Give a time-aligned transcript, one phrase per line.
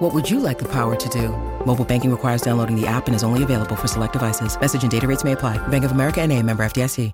[0.00, 1.28] What would you like the power to do?
[1.66, 4.58] Mobile banking requires downloading the app and is only available for select devices.
[4.58, 5.58] Message and data rates may apply.
[5.68, 7.12] Bank of America and a member FDIC.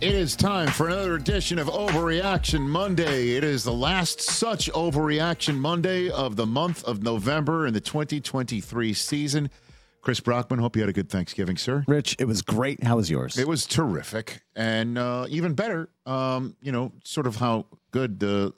[0.00, 3.36] It is time for another edition of Overreaction Monday.
[3.36, 8.94] It is the last such Overreaction Monday of the month of November in the 2023
[8.94, 9.50] season.
[10.00, 11.84] Chris Brockman, hope you had a good Thanksgiving, sir.
[11.86, 12.82] Rich, it was great.
[12.82, 13.36] How was yours?
[13.38, 14.40] It was terrific.
[14.56, 18.52] And uh, even better, um, you know, sort of how good the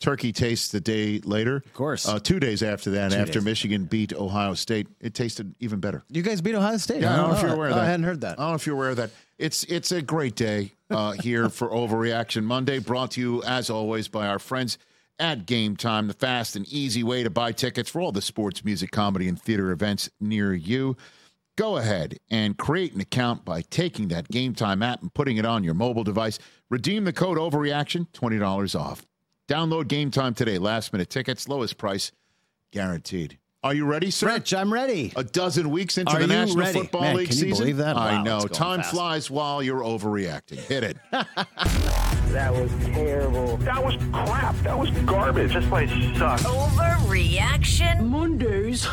[0.00, 1.56] turkey tastes the day later.
[1.56, 2.08] Of course.
[2.08, 3.44] Uh, two days after that, Two after days.
[3.44, 6.04] Michigan beat Ohio State, it tasted even better.
[6.08, 7.02] you guys beat Ohio State.
[7.02, 7.82] Yeah, I don't know if Oh, you're aware of oh, that.
[7.84, 8.38] I hadn't heard that.
[8.38, 9.10] I don't know if you're aware of that.
[9.38, 14.08] It's it's a great day uh, here for Overreaction Monday, brought to you as always
[14.08, 14.78] by our friends
[15.18, 18.64] at Game Time, the fast and easy way to buy tickets for all the sports,
[18.64, 20.96] music, comedy, and theater events near you.
[21.56, 25.44] Go ahead and create an account by taking that Game Time app and putting it
[25.44, 26.38] on your mobile device.
[26.70, 29.04] Redeem the code Overreaction, twenty dollars off.
[29.48, 30.58] Download Game Time today.
[30.58, 32.12] Last minute tickets, lowest price
[32.70, 33.38] guaranteed.
[33.64, 34.28] Are you ready, sir?
[34.28, 35.12] Rich, I'm ready.
[35.16, 36.78] a dozen weeks into Are the National ready?
[36.78, 37.58] Football Man, League can you season.
[37.64, 37.96] believe that?
[37.96, 38.46] I Wow, know.
[38.46, 38.90] Time fast.
[38.92, 40.58] flies while you're overreacting.
[40.58, 40.96] Hit it.
[42.28, 43.56] That was terrible.
[43.56, 44.54] That was crap.
[44.56, 45.54] That was garbage.
[45.54, 46.42] This place sucks.
[46.42, 48.86] Overreaction Mondays.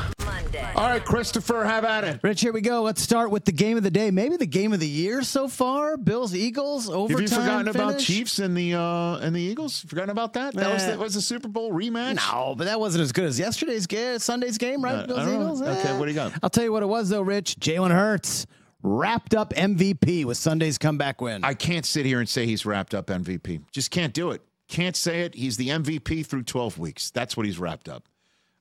[0.46, 0.72] Monday.
[0.76, 2.20] All right, Christopher, have at it.
[2.24, 2.82] Rich, here we go.
[2.82, 4.12] Let's start with the game of the day.
[4.12, 5.98] Maybe the game of the year so far.
[5.98, 7.10] Bills, Eagles, overtime.
[7.10, 8.00] Have you forgotten about?
[8.00, 9.82] Chiefs and the uh, and the Eagles?
[9.82, 10.54] Forgotten about that?
[10.54, 10.92] That was Eh.
[10.92, 12.16] the, was the Super Bowl rematch.
[12.32, 14.96] No, but that wasn't as good as yesterday's game, Sunday's game, right?
[14.96, 15.42] Uh, Bills, don't know.
[15.42, 15.62] Eagles.
[15.62, 15.98] Okay, Eh.
[16.00, 16.34] what do you got?
[16.44, 17.58] I'll tell you what it was though, Rich.
[17.60, 18.46] Jalen Hurts
[18.84, 21.44] wrapped up MVP with Sunday's comeback win.
[21.44, 23.62] I can't sit here and say he's wrapped up MVP.
[23.72, 24.42] Just can't do it.
[24.68, 25.36] Can't say it.
[25.36, 27.12] He's the MVP through 12 weeks.
[27.12, 28.04] That's what he's wrapped up.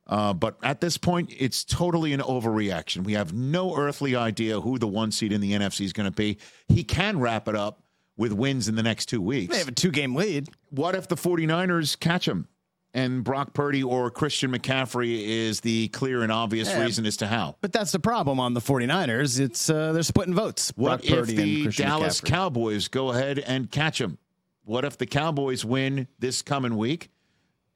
[0.06, 3.04] Uh, but at this point, it's totally an overreaction.
[3.04, 6.14] We have no earthly idea who the one seed in the NFC is going to
[6.14, 6.38] be.
[6.68, 7.80] He can wrap it up
[8.16, 9.52] with wins in the next two weeks.
[9.52, 10.48] they have a two-game lead.
[10.70, 12.46] What if the 49ers catch him
[12.92, 16.82] and Brock Purdy or Christian McCaffrey is the clear and obvious Yeah.
[16.84, 17.56] reason as to how?
[17.60, 19.40] But that's the problem on the 49ers.
[19.40, 20.70] It's uh, they're splitting votes.
[20.76, 22.26] What Brock if Purdy and the Dallas McCaffrey.
[22.28, 24.18] Cowboys go ahead and catch him?
[24.64, 27.08] What if the Cowboys win this coming week?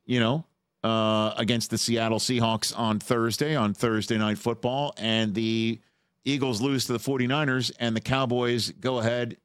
[0.07, 0.45] You know,
[0.85, 5.81] uh, against the Seattle Seahawks on Thursday, on Thursday Night Football, and the
[6.25, 9.37] Eagles lose to the 49ers, and the Cowboys go ahead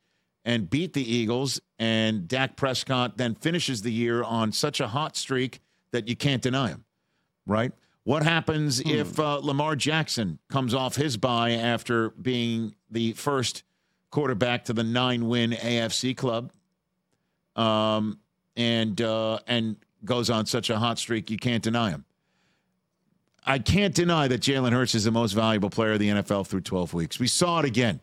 [0.45, 5.15] and beat the Eagles, and Dak Prescott then finishes the year on such a hot
[5.15, 5.61] streak
[5.91, 6.83] that you can't deny him,
[7.45, 7.71] right?
[8.03, 13.63] What happens if uh, Lamar Jackson comes off his bye after being the first
[14.11, 16.51] quarterback to the nine-win AFC club,
[17.55, 18.19] um,
[18.57, 22.05] and uh, and goes on such a hot streak you can't deny him?
[23.45, 26.61] I can't deny that Jalen Hurts is the most valuable player of the NFL through
[26.61, 27.19] 12 weeks.
[27.19, 27.99] We saw it again.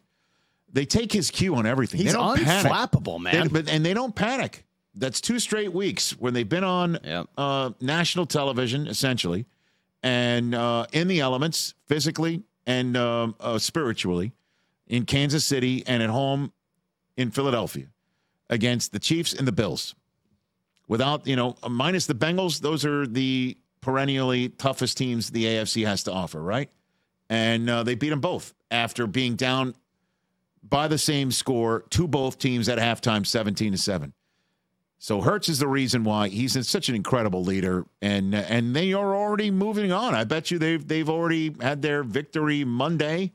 [0.73, 2.01] They take his cue on everything.
[2.01, 2.71] He's they don't panic.
[2.71, 3.49] unflappable, man.
[3.49, 4.65] They- but, and they don't panic.
[4.95, 7.27] That's two straight weeks when they've been on Yep.
[7.39, 9.47] uh, national television, essentially,
[10.03, 14.33] and uh, in the elements, physically and um uh, spiritually,
[14.89, 16.53] in Kansas City and at home
[17.17, 17.87] in Philadelphia
[18.51, 19.95] against the Chiefs and the Bills.
[20.91, 26.03] Without, you know, minus the Bengals, those are the perennially toughest teams the AFC has
[26.03, 26.69] to offer, right?
[27.29, 29.77] And uh, they beat them both after being down
[30.69, 34.13] by the same score to both teams at halftime, 17 to 7.
[34.99, 39.15] So Hurts is the reason why he's such an incredible leader, and and they are
[39.15, 40.17] already moving on.
[40.17, 43.31] I bet you they've they've already had their victory Monday,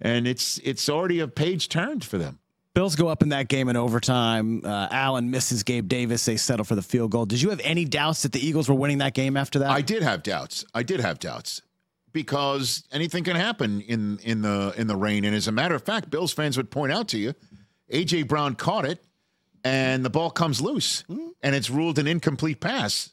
[0.00, 2.38] and it's it's already a page turned for them.
[2.80, 4.62] Bills go up in that game in overtime.
[4.64, 6.24] Uh, Allen misses Gabe Davis.
[6.24, 7.26] They settle for the field goal.
[7.26, 9.70] Did you have any doubts that the Eagles were winning that game after that?
[9.70, 10.64] I did have doubts.
[10.72, 11.60] I did have doubts
[12.14, 15.26] because anything can happen in in the in the rain.
[15.26, 17.34] And as a matter of fact, Bills fans would point out to you,
[17.92, 19.04] AJ Brown caught it,
[19.62, 21.04] and the ball comes loose,
[21.42, 23.10] and it's ruled an incomplete pass.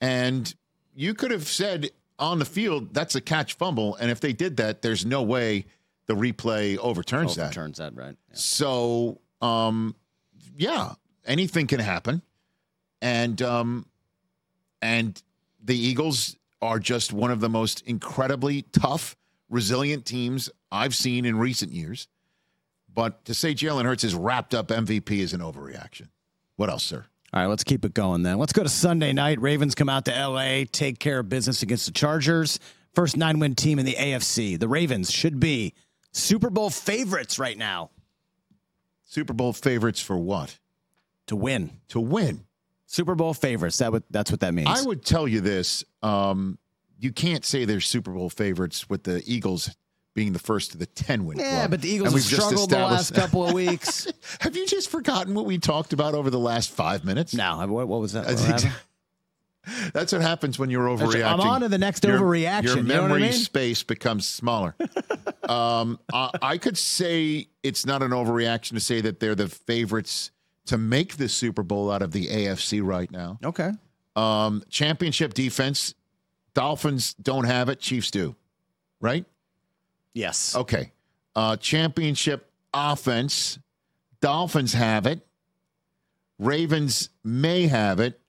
[0.00, 0.54] And
[0.94, 4.56] you could have said on the field that's a catch fumble, and if they did
[4.56, 5.66] that, there's no way
[6.14, 7.44] the replay overturns that.
[7.44, 8.16] Overturns that, right?
[8.28, 8.34] Yeah.
[8.34, 9.94] So, um,
[10.56, 10.92] yeah,
[11.26, 12.22] anything can happen,
[13.00, 13.86] and um,
[14.80, 15.20] and
[15.62, 19.16] the Eagles are just one of the most incredibly tough,
[19.48, 22.08] resilient teams I've seen in recent years.
[22.94, 26.08] But to say Jalen Hurts is wrapped up MVP is an overreaction.
[26.56, 27.06] What else, sir?
[27.32, 28.36] All right, let's keep it going then.
[28.38, 29.40] Let's go to Sunday night.
[29.40, 32.60] Ravens come out to LA, take care of business against the Chargers.
[32.94, 34.58] first nine win team in the AFC.
[34.60, 35.72] The Ravens should be
[36.12, 37.90] Super Bowl favorites right now
[39.04, 40.58] Super Bowl favorites for what?
[41.26, 41.70] to win.
[41.88, 42.44] To win.
[42.86, 43.78] Super Bowl favorites.
[43.78, 44.68] That would, that's what that means.
[44.68, 45.84] I would tell you this.
[46.02, 46.58] Um,
[46.98, 49.74] you can't say they're Super Bowl favorites with the Eagles
[50.14, 51.70] being the first of the 10 win yeah, club.
[51.70, 54.08] but the Eagles have struggled the last couple of weeks.
[54.40, 57.32] Have you just forgotten what we talked about over the last five minutes?
[57.34, 58.26] no, what, what was that?
[58.26, 58.72] What That's happened?
[58.72, 58.72] exa-
[59.92, 61.24] That's what happens when you're overreacting.
[61.32, 63.32] I'm on to the next Your- overreaction, Your you know what I memory mean?
[63.32, 64.74] space becomes smaller.
[65.52, 70.30] um, I, I could say it's not an overreaction to say that they're the favorites
[70.66, 73.38] to make the Super Bowl out of the AFC right now.
[73.44, 73.70] Okay.
[74.16, 75.94] Um, championship defense,
[76.54, 78.34] Dolphins don't have it, Chiefs do,
[79.00, 79.24] right?
[80.14, 80.54] Yes.
[80.56, 80.92] Okay.
[81.34, 83.58] Uh, championship offense,
[84.20, 85.26] Dolphins have it.
[86.38, 88.20] Ravens may have it.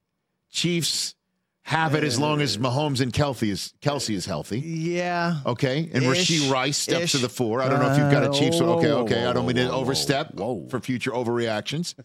[0.50, 1.16] Chiefs
[1.66, 4.60] have it as long as Mahomes and Kelce is Kelce is healthy.
[4.60, 5.38] Yeah.
[5.46, 6.30] Okay, and Ish.
[6.30, 7.62] Rashee Rice steps to the floor.
[7.62, 8.60] I don't know if you've got a Uh, Chiefs.
[8.60, 9.26] whoa, Okay, okay.
[9.26, 11.96] I don't mean to overstep for future overreactions.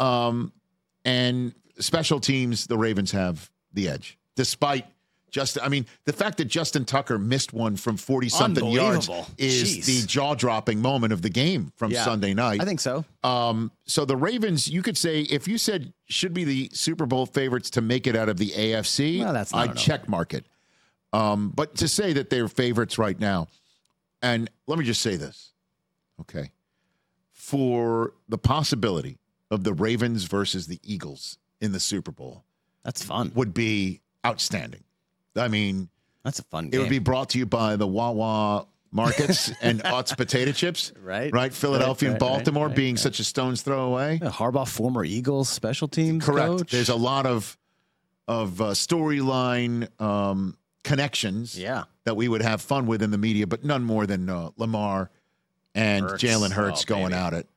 [0.00, 0.52] Um,
[1.04, 4.86] and special teams, the Ravens have the edge, despite
[5.34, 5.58] just.
[5.60, 9.84] I mean, the fact that Justin Tucker missed one from forty something yards is Jeez.
[9.86, 12.04] the jaw dropping moment of the game from Yeah.
[12.04, 12.60] Sunday night.
[12.62, 13.04] I think so.
[13.24, 17.26] Um, so the Ravens, you could say, if you said should be the Super Bowl
[17.26, 20.46] favorites to make it out of the AFC, Well, that's I'd check mark it.
[21.12, 23.48] Um, but to say that they're favorites right now,
[24.22, 25.52] and let me just say this,
[26.20, 26.52] okay,
[27.32, 29.18] for the possibility
[29.50, 32.44] of the Ravens versus the Eagles in the Super Bowl
[32.84, 33.32] That's fun.
[33.34, 34.84] would be outstanding.
[35.36, 35.88] I mean,
[36.24, 40.16] That's a fun it would be brought to you by the Wawa markets and Utz
[40.16, 41.32] potato chips, Right.
[41.32, 44.20] Right, Philadelphia Right, and right, right, Baltimore right, being such a stone's throw away.
[44.22, 46.46] Yeah, Harbaugh, former Eagles special teams Correct.
[46.48, 46.70] coach.
[46.70, 47.56] There's a lot of
[48.26, 51.84] of uh, storyline um, connections yeah.
[52.04, 55.10] that we would have fun with in the media, but none more than uh, Lamar
[55.74, 56.06] and.
[56.06, 57.14] Jalen Hurts Oh, going baby.
[57.14, 57.48] at it.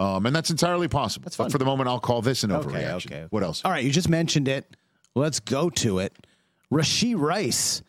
[0.00, 1.24] Um, and that's entirely possible.
[1.24, 3.06] That's But for the moment, I'll call this an Okay, overreaction.
[3.06, 3.26] okay, okay.
[3.30, 3.62] What else?
[3.64, 4.76] All right, you just mentioned it.
[5.14, 6.14] Let's go to it.
[6.72, 7.82] Rashee Rice.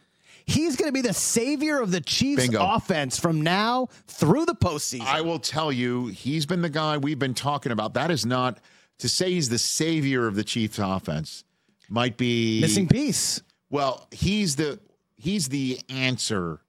[0.45, 2.65] He's going to be the savior of the Chiefs Bingo.
[2.65, 5.05] offense from now through the postseason.
[5.05, 7.93] I will tell you, he's been the guy we've been talking about.
[7.93, 8.59] That is not
[8.99, 11.43] to say he's the savior of the Chiefs offense.
[11.89, 13.41] Might be Missing piece.
[13.69, 14.79] Well, he's the
[15.15, 16.61] he's the answer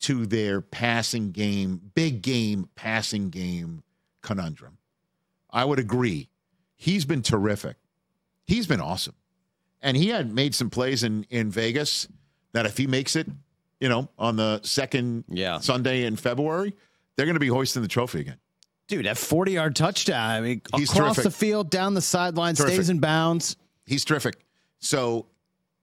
[0.00, 3.82] to their passing game, big game passing game
[4.22, 4.78] conundrum.
[5.50, 6.28] I would agree.
[6.76, 7.76] He's been terrific.
[8.44, 9.14] He's been awesome.
[9.82, 12.08] And he had made some plays in in Vegas
[12.52, 13.26] that if he makes it,
[13.80, 15.58] you know, on the second Yeah.
[15.58, 16.74] Sunday in February,
[17.16, 18.38] they're going to be hoisting the trophy again.
[18.88, 20.30] Dude, that 40 yard touchdown.
[20.30, 21.24] I mean, He's across terrific.
[21.32, 22.74] the field, down the sideline, Terrific.
[22.74, 23.56] stays in bounds.
[23.86, 24.36] He's terrific.
[24.80, 25.26] So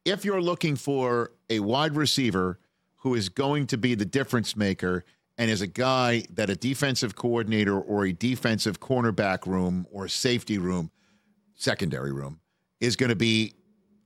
[0.06, 2.60] if you're looking for a wide receiver
[2.98, 5.06] who is going to be the difference maker
[5.38, 10.58] and is a guy that a defensive coordinator or a defensive cornerback room or safety
[10.58, 10.92] room,
[11.56, 12.40] secondary room,
[12.80, 13.54] is going to be,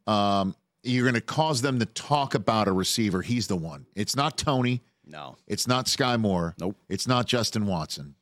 [0.08, 3.22] um, you're going to cause them to talk about a receiver.
[3.22, 3.86] He's the one.
[3.96, 4.82] It's not Toney.
[5.06, 5.38] No.
[5.48, 6.56] It's not Sky Moore.
[6.60, 6.78] Nope.
[6.90, 8.16] It's not Justin Watson.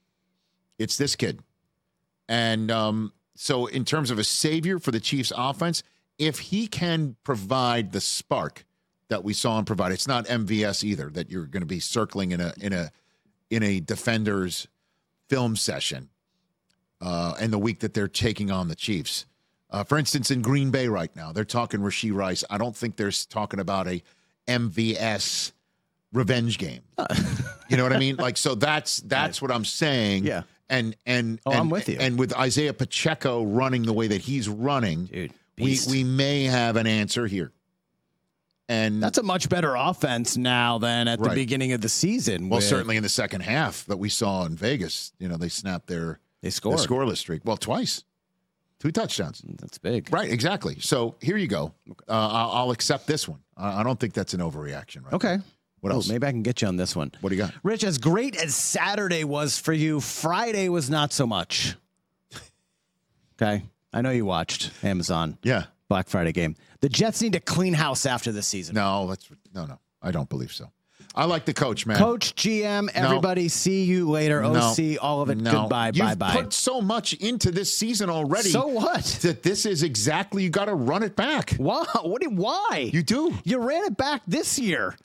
[0.77, 1.39] It's this kid.
[2.27, 5.83] And um, so, in terms of a savior for the Chiefs offense,
[6.17, 8.65] if he can provide the spark
[9.09, 12.31] that we saw him provide, it's not MVS either that you're going to be circling
[12.31, 12.91] in a in a
[13.49, 14.67] in a defender's
[15.27, 16.09] film session
[17.01, 19.25] uh, and the week that they're taking on the Chiefs.
[19.71, 22.43] Uh, for instance, in Green Bay right now, they're talking Rashee Rice.
[22.49, 24.03] I don't think they're talking about a
[24.47, 25.51] MVS
[26.13, 26.81] revenge game.
[27.69, 28.17] you know what I mean?
[28.17, 30.25] Like, so that's that's what I'm saying.
[30.25, 30.43] Yeah.
[30.69, 31.97] And and Oh, and, I'm with you.
[31.99, 36.75] And with Isaiah Pacheco running the way that he's running, Dude, we we may have
[36.75, 37.51] an answer here.
[38.69, 42.47] And That's a much better offense now than at the beginning of the season.
[42.47, 45.49] well, with- certainly in the second half that we saw in Vegas, you know, they
[45.49, 46.79] snapped their They the scored.
[46.79, 47.41] scoreless streak.
[47.43, 48.05] Well, twice,
[48.81, 49.41] two touchdowns.
[49.61, 50.11] That's big.
[50.11, 50.77] Right, exactly.
[50.79, 51.73] So here you go.
[51.89, 53.39] Uh, I'll, I'll accept this one.
[53.55, 55.03] I, I don't think that's an overreaction.
[55.05, 55.38] Right Okay.
[55.81, 56.09] What Oh, else?
[56.09, 57.11] maybe I can get you on this one.
[57.21, 57.53] What do you got?
[57.63, 61.75] Rich, as great as Saturday was for you, Friday was not so much.
[63.41, 63.63] Okay.
[63.91, 65.65] I know you watched Amazon Yeah.
[65.89, 66.55] Black Friday game.
[66.81, 68.75] The Jets need to clean house after the season.
[68.75, 69.79] No, that's no, no.
[70.01, 70.71] I don't believe so.
[71.13, 71.98] I like the coach, man.
[71.98, 74.41] Coach, GM, everybody, see you later.
[74.41, 74.53] No.
[74.72, 75.38] OC, all of it.
[75.38, 75.62] No.
[75.62, 75.88] Goodbye.
[75.94, 76.34] You've Bye bye.
[76.34, 78.50] Put so much into this season already.
[78.50, 79.03] So what?
[79.22, 81.51] That this is exactly you got to run it back.
[81.56, 81.86] Why?
[82.01, 82.22] What?
[82.32, 82.89] Why?
[82.94, 83.34] You do.
[83.44, 84.96] You ran it back this year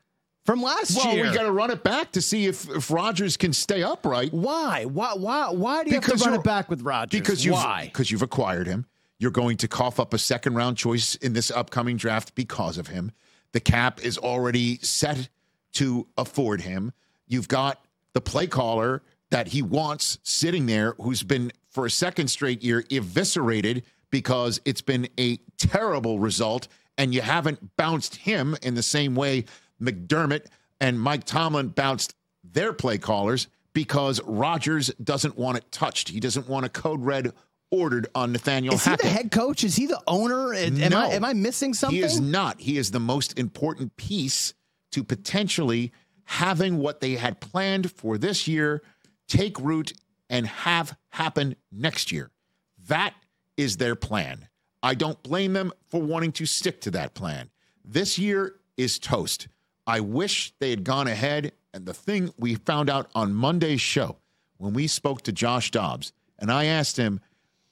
[0.45, 1.25] from last Well, year.
[1.25, 4.33] Well, we got to run it back to see if if Rodgers can stay upright.
[4.33, 4.85] Why?
[4.85, 5.15] Why?
[5.15, 5.51] Why?
[5.51, 7.19] Why do you Because have to run it back with Rodgers?
[7.21, 7.87] Because you've why?
[7.87, 8.87] because you've acquired him.
[9.19, 12.89] You're going to cough up a second round choice in this upcoming draft because of
[12.89, 13.13] him.
[13.53, 15.31] The cap is already set
[15.77, 16.93] to afford him.
[17.27, 22.29] You've got the play caller that he wants sitting there who's been for a second
[22.29, 28.75] straight year eviscerated because it's been a terrible result and you haven't bounced him in
[28.75, 29.45] the same way
[29.81, 30.47] McDermott
[30.81, 36.09] and Mike Tomlin bounced their play callers because Rodgers doesn't want it touched.
[36.09, 37.33] He doesn't want a code red
[37.71, 39.65] ordered on Nathaniel Is he the head coach?
[39.65, 40.55] Is he the owner?
[40.55, 41.01] Am, No.
[41.01, 41.99] I, am I missing something?
[41.99, 42.61] He is not.
[42.61, 44.55] He is the most important piece
[44.97, 45.93] to potentially
[46.25, 48.83] having what they had planned for this year
[49.29, 49.93] take root
[50.31, 52.31] and have happen next year.
[52.89, 53.13] That
[53.59, 54.49] is their plan.
[54.83, 57.51] I don't blame them for wanting to stick to that plan.
[57.85, 59.49] This year is toast.
[59.87, 61.53] I wish they had gone ahead.
[61.75, 64.17] And the thing we found out on Monday's show
[64.57, 67.21] when we spoke to Josh Dobbs, and I asked him,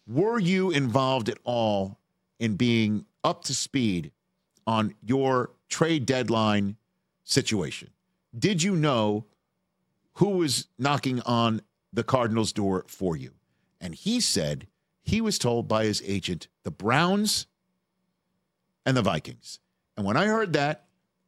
[0.07, 1.99] were you involved at all
[2.38, 4.12] in being up to speed
[4.66, 6.76] on your trade deadline
[7.25, 7.90] situation?
[8.37, 9.26] Did you know
[10.14, 11.62] who was knocking on
[11.93, 13.33] the Cardinals' door for you?
[13.81, 14.66] And he said
[15.02, 17.47] he was told by his agent the Browns
[18.87, 19.59] and the Vikings.
[19.97, 20.87] And when I heard that,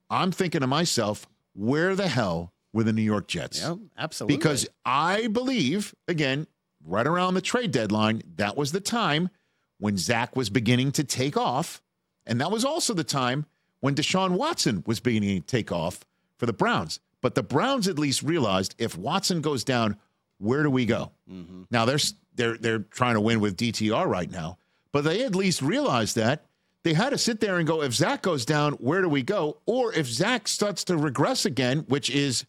[0.09, 3.63] I'm thinking to myself, where the hell were the New York Jets?
[3.63, 4.37] Yep, absolutely.
[4.37, 6.47] Because I believe, again,
[6.85, 9.31] right around the trade deadline, that was the time
[9.79, 11.83] when Zach was beginning to take off.
[12.27, 13.47] And that was also the time
[13.87, 16.05] when Deshaun Watson was beginning to take off
[16.39, 16.99] for the Browns.
[17.21, 19.97] But the Browns at least realized if Watson goes down,
[20.39, 21.13] where do we go?
[21.31, 21.63] Mm-hmm.
[21.71, 22.01] Now they're
[22.35, 24.59] they're they're trying to win with DTR right now,
[24.91, 26.47] but they at least realized that
[26.83, 29.59] they had to sit there and go, if Zach goes down, where do we go?
[29.67, 32.45] Or if Zach starts to regress again, which is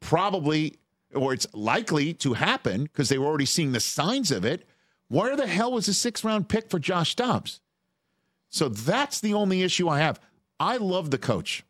[0.00, 0.78] probably
[1.14, 4.66] or it's likely to happen because they were already seeing the signs of it.
[5.08, 7.60] Where the hell was a six round pick for Josh Dobbs?
[8.48, 10.18] So that's the only issue I have.
[10.60, 11.64] I love the coach.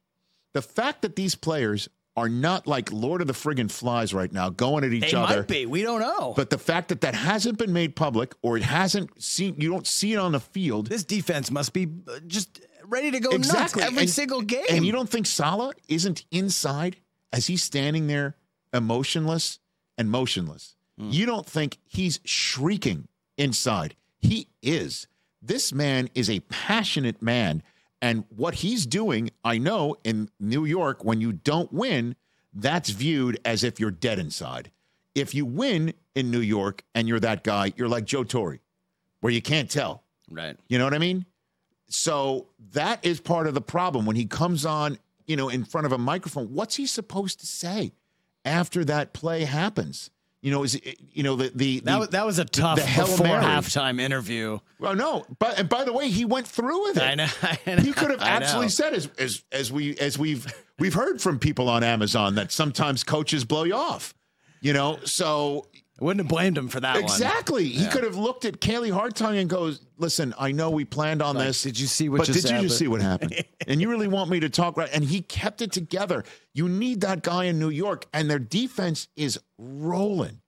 [0.54, 4.50] The fact that these players are not like Lord of the friggin' Flies right now,
[4.50, 5.36] going at each they other.
[5.38, 5.66] might be.
[5.66, 6.32] We don't know.
[6.36, 9.86] But the fact that that hasn't been made public or it hasn't seen, you don't
[9.86, 10.88] see it on the field.
[10.88, 13.82] this defense must be uh, just ready to go Exactly.
[13.82, 14.64] nuts every And- single game.
[14.70, 16.96] And you don't think Salah isn't inside
[17.32, 18.34] as he's standing there
[18.72, 19.58] emotionless
[19.96, 20.74] and motionless?
[21.00, 23.94] You don't think he's shrieking inside.
[24.18, 25.06] He is.
[25.40, 27.62] This man is a passionate man.
[28.00, 32.14] And what he's doing, I know in New York, when you don't win,
[32.52, 34.70] that's viewed as if you're dead inside.
[35.14, 38.60] If you win in New York and you're that guy, you're like Joe Torre,
[39.20, 40.04] where you can't tell.
[40.30, 40.56] right.
[40.68, 41.26] You know what I mean?
[41.88, 45.86] So that is part of the problem when he comes on, you know, in front
[45.86, 46.52] of a microphone.
[46.52, 47.92] What's he supposed to say
[48.44, 50.10] after that play happens?
[50.40, 50.80] You know, is
[51.12, 53.42] you know the the, That the- was, that was a tough the before Mary.
[53.44, 54.60] halftime interview.
[54.78, 57.02] Well, no, but and by the way, he went through with it.
[57.02, 57.26] I know.
[57.42, 60.46] I know He could have absolutely said as as as we as we've
[60.78, 64.14] we've heard from people on Amazon that sometimes coaches blow you off.
[64.60, 65.66] You know, so
[66.00, 67.02] I wouldn't have blamed him for that one.
[67.04, 67.68] Exactly.
[67.68, 71.34] He could have looked at Kaylee Hartung and goes, "Listen, I know we planned on
[71.36, 71.62] Like, this.
[71.62, 73.34] did you see what But just did you just see what happened?
[73.66, 76.22] and you really want me to talk right?" And he kept it together.
[76.54, 80.40] You need that guy in New York, and their defense is rolling.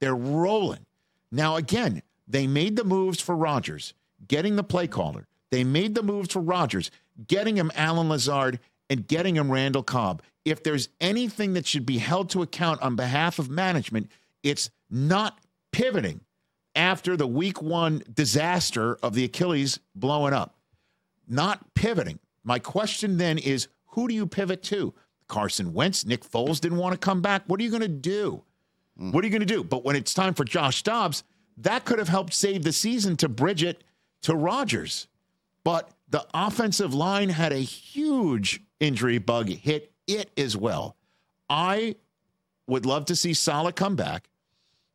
[0.00, 0.86] They're rolling.
[1.32, 3.94] Now again, they made the moves for Rodgers,
[4.28, 5.26] getting the play caller.
[5.50, 6.90] They made the moves for Rodgers,
[7.26, 10.22] getting him Allen Lazard and getting him Randall Cobb.
[10.44, 14.10] If there's anything that should be held to account on behalf of management,
[14.42, 15.38] it's not
[15.72, 16.20] pivoting
[16.76, 20.54] after the week one disaster of the Achilles blowing up.
[21.26, 22.18] Not pivoting.
[22.44, 24.94] My question then is who do you pivot to?
[25.28, 27.42] Carson Wentz, Nick Foles didn't want to come back.
[27.46, 28.42] What are you going to do?
[29.00, 29.12] Mm.
[29.12, 29.64] What are you going to do?
[29.64, 31.24] But when it's time for Josh Dobbs,
[31.56, 33.84] that could have helped save the season to bridge it
[34.22, 35.08] to Rodgers.
[35.64, 40.96] But the offensive line had a huge injury bug hit it as well.
[41.48, 41.96] I
[42.66, 44.28] would love to see Salah come back.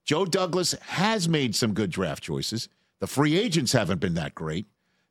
[0.08, 2.70] Joe Douglas has made some good draft choices.
[3.02, 4.66] The free agents haven't been that great.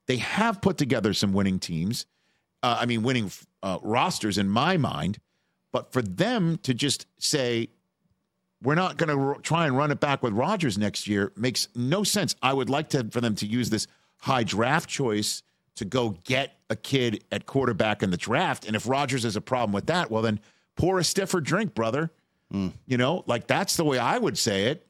[0.07, 2.07] They have put together some winning teams.
[2.63, 3.31] Uh, I mean, winning
[3.63, 5.19] uh, rosters in my mind.
[5.71, 7.69] But for them to just say,
[8.63, 11.69] we're not going to r- try and run it back with Rodgers next year makes
[11.75, 12.35] no sense.
[12.43, 13.87] I would like to for them to use this
[14.19, 15.43] high draft choice
[15.75, 18.67] to go get a kid at quarterback in the draft.
[18.67, 20.41] And if Rodgers has a problem with that, well, then
[20.75, 22.11] pour a stiffer drink, brother.
[22.87, 24.86] You know, like that's the way I would say it.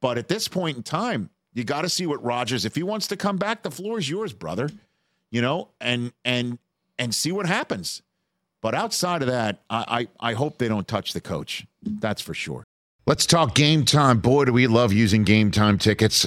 [0.00, 2.64] But at this point in time, you got to see what Rodgers.
[2.64, 4.70] If he wants to come back, the floor is yours, brother.
[5.30, 6.58] You know, and and
[6.98, 8.02] and see what happens.
[8.60, 11.66] But outside of that, I I, I hope they don't touch the coach.
[11.82, 12.64] That's for sure.
[13.06, 14.20] Let's talk game time.
[14.20, 16.26] Boy, do we love using game time tickets.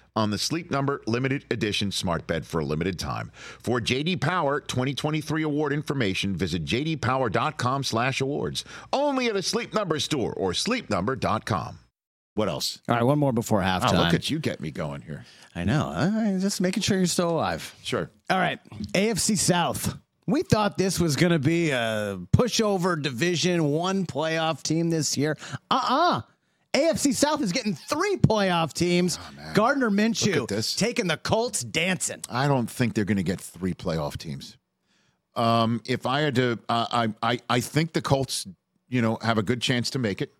[0.15, 3.31] on the Sleep Number limited edition smart bed for a limited time.
[3.33, 8.65] For JD Power 2023 award information, visit jdpower.com/awards.
[8.91, 11.79] Only at a Sleep Number store or sleepnumber.com.
[12.35, 12.79] What else?
[12.87, 13.93] All right, one more before halftime.
[13.93, 15.25] Oh, look at you get me going here.
[15.53, 15.91] I know.
[15.93, 17.75] I'm just making sure you're still alive.
[17.83, 18.09] Sure.
[18.29, 18.59] All right,
[18.93, 19.97] AFC South.
[20.27, 25.37] We thought this was going to be a pushover Division One playoff team this year.
[25.69, 26.21] Uh-uh.
[26.73, 29.19] AFC South is getting three playoff teams.
[29.53, 30.75] Gardner Minshew this.
[30.75, 32.21] taking the Colts dancing.
[32.29, 34.57] I don't think they're going to get three playoff teams.
[35.35, 38.47] Um, if I had to, uh, I, I, I think the Colts,
[38.89, 40.33] you know, have a good chance to make it.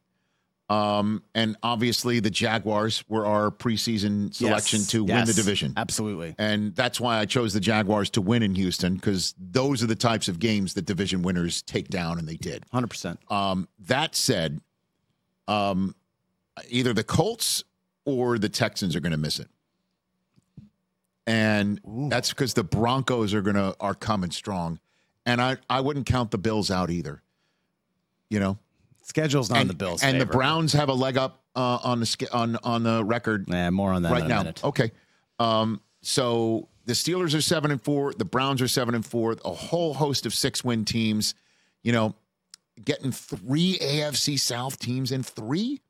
[0.70, 5.74] Um, and obviously the Jaguars were our preseason selection Yes, to win the division.
[5.76, 6.34] Absolutely.
[6.38, 9.96] And that's why I chose the Jaguars to win in Houston because those are the
[9.96, 12.64] types of games that division winners take down, and they did.
[12.74, 13.18] 100%.
[13.30, 14.62] Um, that said,
[15.50, 15.94] um,
[16.70, 17.64] either the Colts
[18.06, 19.48] or the Texans are going to miss it,
[21.28, 24.80] and that's because the Broncos are going to are coming strong,
[25.26, 27.22] and I I wouldn't count the Bills out either.
[28.30, 28.58] You know,
[29.04, 30.04] Schedule's not and the Bills.
[30.04, 30.26] and the.
[30.26, 34.04] Browns have a leg up uh, on the on on the record Yeah, more on
[34.04, 34.38] that right in a now.
[34.40, 34.64] minute.
[34.64, 34.92] Okay.
[35.40, 38.14] Um, so the Steelers are seven and four.
[38.14, 39.36] The Browns are seven and four.
[39.46, 41.36] A whole host of six win teams.
[41.84, 42.16] You know,
[42.84, 45.82] getting three AFC South teams in three.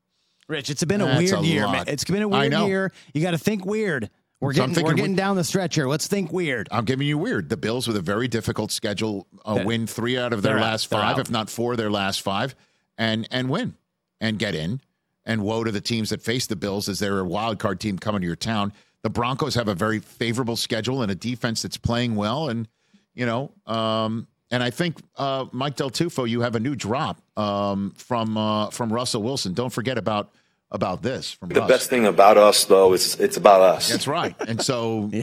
[0.51, 1.71] Rich, it's been a That's weird a year, lot.
[1.71, 1.83] man.
[1.87, 2.67] It's been a weird know.
[2.67, 2.91] year.
[3.13, 4.09] You got to think weird.
[4.39, 5.87] We're So I'm getting we're thinking getting we- down the stretch here.
[5.87, 6.67] Let's think weird.
[6.71, 7.47] I'm giving you weird.
[7.49, 10.71] The Bills with a very difficult schedule, uh, win three out of their they're out.
[10.71, 11.19] last They're five, out.
[11.21, 12.55] if not four, of their last five,
[12.97, 13.75] and and win
[14.19, 14.81] and get in.
[15.23, 17.99] And woe to the teams that face the Bills as they're a wild card team
[17.99, 18.73] coming to your town.
[19.03, 22.67] The Broncos have a very favorable schedule and a defense that's playing well, and
[23.13, 27.21] you know, um, and I think uh, Mike Del Tufo, you have a new drop
[27.37, 29.53] um, from uh, from Russell Wilson.
[29.53, 30.31] Don't forget about
[30.71, 31.69] about this from The Russ.
[31.69, 33.89] best thing about us, though, is it's about us.
[33.89, 34.35] That's right.
[34.47, 35.09] And so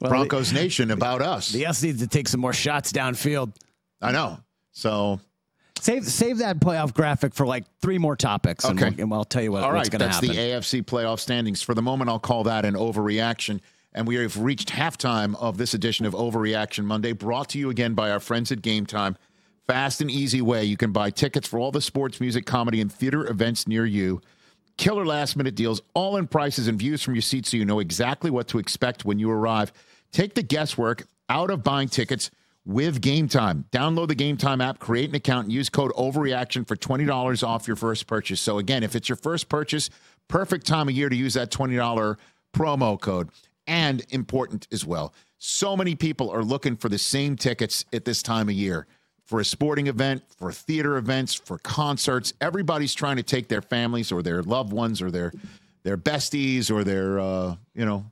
[0.00, 1.50] Well, Broncos Nation about us.
[1.50, 3.54] The S needs to take some more shots downfield.
[4.00, 4.38] I know.
[4.72, 5.20] So
[5.80, 9.42] Save save that playoff graphic for like three more topics, and, we'll, and I'll tell
[9.42, 10.30] you what, All what's right, going to that's happen.
[10.30, 11.62] the AFC playoff standings.
[11.62, 13.60] For the moment, I'll call that an overreaction.
[13.92, 17.94] And we have reached halftime of this edition of Overreaction Monday, brought to you again
[17.94, 19.16] by our friends at Game Time.
[19.66, 22.92] Fast and easy way you can buy tickets for all the sports, music, comedy, and
[22.92, 24.20] theater events near you.
[24.76, 27.80] Killer last minute deals, all in prices and views from your seat so you know
[27.80, 29.72] exactly what to expect when you arrive.
[30.12, 32.30] Take the guesswork out of buying tickets
[32.66, 33.64] with Game Time.
[33.72, 37.66] Download the Game Time app, create an account, and use code OVERREACTION for $20 off
[37.66, 38.40] your first purchase.
[38.40, 39.88] So, again, if it's your first purchase,
[40.28, 42.16] perfect time of year to use that $20
[42.54, 43.30] promo code.
[43.66, 48.22] And important as well, so many people are looking for the same tickets at this
[48.22, 48.86] time of year
[49.26, 52.32] for a sporting event, for theater events, for concerts.
[52.40, 55.32] Everybody's trying to take their families or their loved ones or their
[55.82, 58.04] their besties or their uh, you know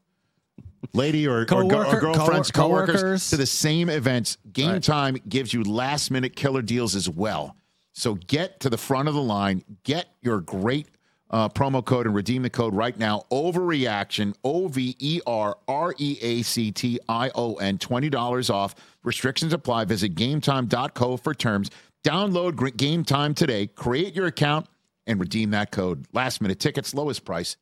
[0.93, 3.31] lady or, or, go- or Coworker- girlfriends, co- coworkers coworkers.
[3.31, 4.37] to the same events.
[4.53, 4.83] Game Right.
[4.83, 7.57] Time gives you last minute killer deals as well.
[7.93, 10.89] So get to the front of the line, get your great
[11.31, 13.25] uh, promo code and redeem the code right now.
[13.31, 18.75] Overreaction, O V E R R E A C T I O N, $20 off.
[19.03, 19.85] Restrictions apply.
[19.85, 21.71] Visit gametime.co for terms.
[22.05, 24.67] Download Game Time today, create your account,
[25.07, 26.07] and redeem that code.
[26.13, 27.57] Last minute tickets, lowest price,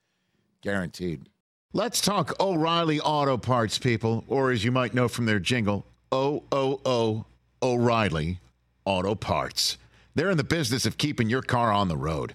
[0.62, 1.28] guaranteed.
[1.72, 6.42] Let's talk O'Reilly Auto Parts, people, or as you might know from their jingle, O
[6.50, 7.24] O O
[7.62, 8.40] O'Reilly
[8.84, 9.78] Auto Parts.
[10.14, 12.34] They're in the business of keeping your car on the road.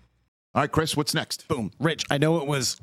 [0.53, 1.47] All right, Chris, what's next?
[1.47, 1.71] Boom.
[1.79, 2.79] Rich, I know it was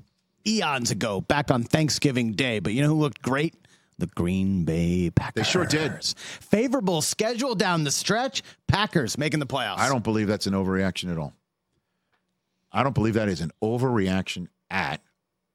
[0.47, 3.55] eons ago, back on Thanksgiving Day, but you know who looked great?
[3.99, 5.45] The Green Bay Packers.
[5.45, 5.93] They sure did.
[6.05, 8.43] Favorable schedule down the stretch.
[8.69, 9.79] Packers making the playoffs.
[9.79, 11.35] I don't believe that's an overreaction at all.
[12.71, 15.03] I don't believe that is an overreaction at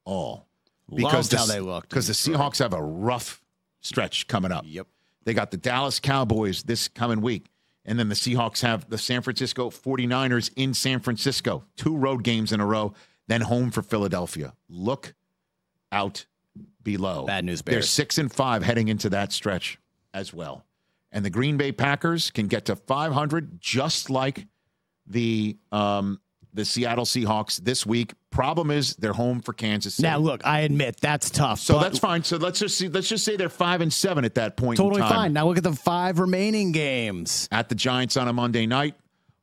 [0.04, 0.46] all.
[0.90, 1.88] Loved the- how they looked.
[1.88, 3.42] Because the Seahawks have a rough
[3.80, 4.64] stretch coming up.
[4.68, 4.86] Yep.
[5.24, 7.46] They got the Dallas Cowboys this coming week.
[7.84, 11.64] And then the Seahawks have the San Francisco 49ers in San Francisco.
[11.76, 12.94] Two road games in a row,
[13.26, 14.54] then home for Philadelphia.
[14.68, 15.14] Look
[15.92, 16.26] out
[16.82, 17.26] below.
[17.26, 17.74] Bad news, Bears.
[17.74, 19.78] They're six and five heading into that stretch
[20.12, 20.64] as well.
[21.12, 24.46] And the Green Bay Packers can get to 500 just like
[25.06, 26.20] the um,
[26.52, 28.14] the Seattle Seahawks this week.
[28.34, 30.08] Problem is they're home for Kansas City.
[30.08, 31.60] Now, look, I admit that's tough.
[31.60, 32.24] so that's fine.
[32.24, 34.80] So let's just see, let's just say they're five and seven at that point.
[34.80, 35.32] in totally fine.
[35.32, 37.48] Now look at the five remaining games.
[37.52, 38.96] at the Giants on a Monday night,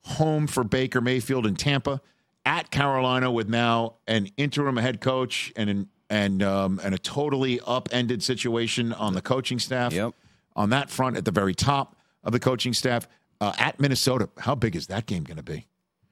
[0.03, 2.01] home for Baker Mayfield in Tampa,
[2.45, 7.61] at Carolina with now an interim head coach and an, and um, and a totally
[7.65, 9.93] upended situation on the coaching staff.
[9.93, 10.15] Yep.
[10.57, 13.07] On that front, at the very top of the coaching staff,
[13.39, 15.65] uh, at Minnesota, how big is that game going to be?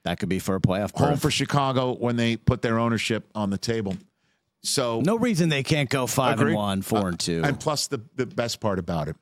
[0.10, 0.98] That could be for a playoff.
[0.98, 1.22] Home berth.
[1.22, 3.96] for Chicago when they put their ownership on the table.
[4.64, 6.54] So no reason they can't go five Agreed.
[6.54, 7.44] and one, four and two.
[7.44, 9.16] And plus, the, the best part about it,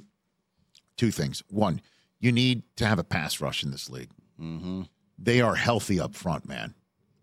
[0.96, 1.44] two things.
[1.50, 1.82] One,
[2.22, 4.08] you need to have a pass rush in this league.
[4.40, 4.84] Mm-hmm.
[5.20, 6.74] They are healthy up front, man.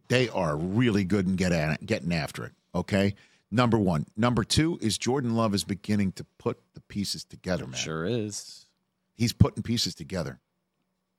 [0.08, 2.52] They are really good and get at it, getting after it.
[2.74, 3.14] Okay.
[3.50, 4.04] Number one.
[4.14, 7.80] Number two is Jordan Love is beginning to put the pieces together, man.
[7.80, 8.66] sure is.
[9.14, 10.38] He's putting pieces together.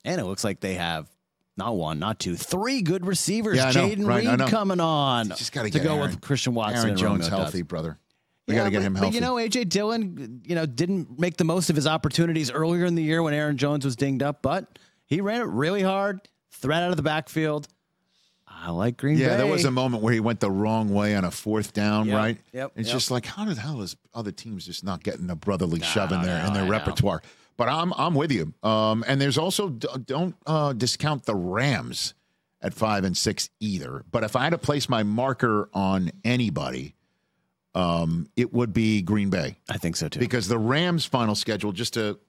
[0.04, 1.08] And it looks like they have
[1.58, 3.58] not one, not two, three good receivers.
[3.58, 5.30] Yeah, Jayden right, Reed coming on.
[5.30, 7.98] Just got to go Aaron- with Christian Watson Aaron and Jones Romeo healthy, brother.
[8.48, 9.10] We Yeah, got to get him healthy.
[9.10, 12.86] But you know, AJ Dillon, you know, didn't make the most of his opportunities earlier
[12.86, 16.20] in the year when Aaron Jones was dinged up, but he ran it really hard,
[16.52, 17.68] threat out of the backfield.
[18.48, 19.38] I like Green Yeah, Bay.
[19.38, 22.16] there was a moment where he went the wrong way on a fourth down, Yep,
[22.18, 22.38] right?
[22.54, 22.96] yep, It's yep.
[22.98, 26.22] just like, how the hell is other teams just not getting a brotherly shove in
[26.22, 26.74] know, in their I know.
[27.58, 28.54] But I'm I'm with you.
[28.64, 32.14] Um, and there's also don't uh, discount the Rams
[32.62, 34.04] at five and six either.
[34.12, 36.96] But if I had to place my marker on anybody,
[37.74, 40.20] um, it would be Green Bay I think so too.
[40.20, 42.20] because the Rams' final schedule, just to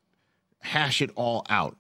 [0.61, 1.77] hash it all out,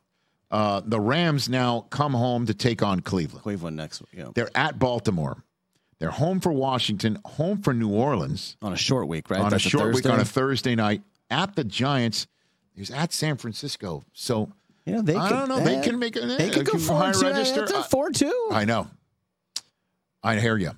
[0.50, 3.42] uh, the Rams now come home to take on Cleveland.
[3.42, 5.42] Cleveland next, you know, They're at Baltimore.
[5.98, 9.40] They're home for Washington, home for New Orleans on a short week, right?
[9.40, 11.02] on That's a short week on a Thursday night.
[11.30, 12.26] At the Giants,
[12.76, 14.04] he's at San Francisco.
[14.12, 14.52] So
[14.84, 15.60] You know, they I could, don't know.
[15.60, 17.26] They eh, can make a They could go four high and two.
[17.26, 17.60] register.
[17.60, 18.48] That's a I- four two.
[18.52, 18.88] I know.
[20.22, 20.72] I hear you,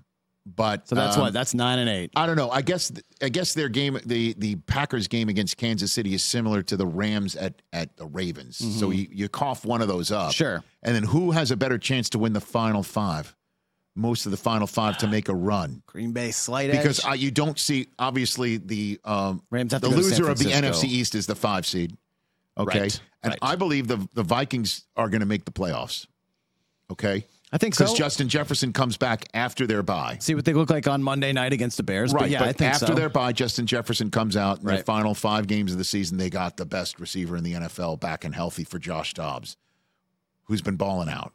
[0.45, 1.33] but So that's um, what.
[1.33, 2.11] That's nine and eight.
[2.15, 2.51] I don't know.
[2.51, 6.63] I guess I guess their game, the the Packers game against Kansas City, is similar
[6.65, 8.59] to the Rams at at the Ravens.
[8.79, 10.33] So you, you cough one of those up, Mm-hmm.
[10.33, 10.65] Sure.
[10.83, 13.35] and then who has a better chance to win the final five?
[13.99, 17.11] Most of the final five to make a run Green Bay slight because edge.
[17.11, 20.31] uh, you don't see obviously the um, Rams have to the go to San loser
[20.31, 20.87] of the Francisco.
[20.87, 21.97] NFC East is the five seed.
[22.57, 23.39] Okay, Right, and right.
[23.43, 26.07] I believe the the Vikings are going to make the playoffs.
[26.91, 27.85] Okay, I think so.
[27.85, 30.17] because Justin Jefferson comes back after their bye.
[30.21, 32.13] See what they look like on Monday night against the Bears.
[32.13, 32.95] Right, but yeah, I think after so.
[32.95, 34.85] their bye, Justin Jefferson comes out in the Right.
[34.87, 36.19] final five games of the season.
[36.19, 39.57] They got the best receiver in the NFL back and healthy for Josh Dobbs,
[40.45, 41.33] who's been balling out.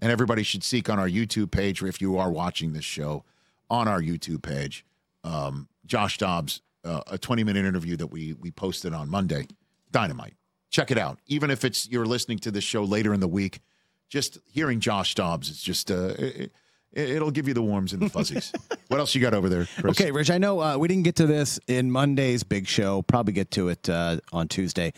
[0.00, 3.24] And everybody should seek on our YouTube page, or if you are watching this show,
[3.70, 4.84] on our YouTube page.
[5.24, 9.46] Um, Josh Dobbs, uh, a 20 minute interview that we we posted on Monday.
[9.90, 10.34] Dynamite.
[10.70, 11.18] Check it out.
[11.26, 13.60] Even if it's you're listening to the show later in the week,
[14.08, 16.52] just hearing Josh Dobbs it's just uh, it,
[16.92, 18.52] it'll give you the warms and the fuzzies.
[18.88, 20.00] what else you got over there, Chris?
[20.00, 23.02] Okay, Rich, I know uh, we didn't get to this in Monday's big show.
[23.02, 24.92] Probably get to it uh, on Tuesday.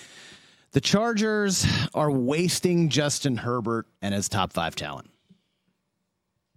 [0.72, 5.10] The Chargers are wasting Justin Herbert and his top five talent.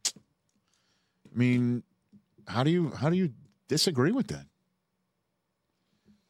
[0.06, 1.84] I mean,
[2.48, 3.32] how do you how do you
[3.68, 4.46] disagree with that?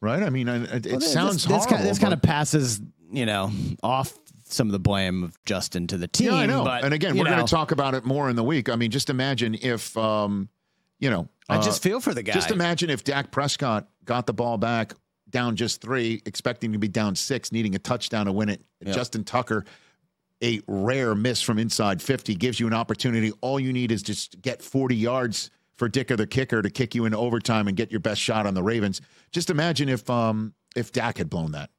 [0.00, 0.22] Right?
[0.22, 1.76] I mean, I- it, Well, sounds this, this, horrible.
[1.76, 3.50] kind, this kind of passes, you know,
[3.82, 6.28] off some of the blame of Justin to the team.
[6.28, 6.64] Yeah, I know.
[6.64, 8.68] But, and again, we're going to talk about it more in the week.
[8.68, 10.48] I mean, just imagine if, um,
[11.00, 12.32] you know, I uh, just feel for the guy.
[12.34, 14.92] Just imagine if Dak Prescott got the ball back
[15.34, 18.62] down just three, expecting to be down six, needing a touchdown to win it.
[18.86, 19.64] Justin Tucker,
[20.40, 23.32] a rare miss from inside 50, gives you an opportunity.
[23.40, 26.94] All you need is just get 40 yards for Dick Dicker the kicker to kick
[26.94, 29.00] you in overtime and get your best shot on the Ravens.
[29.32, 31.70] Just imagine if um, if Dak had blown that.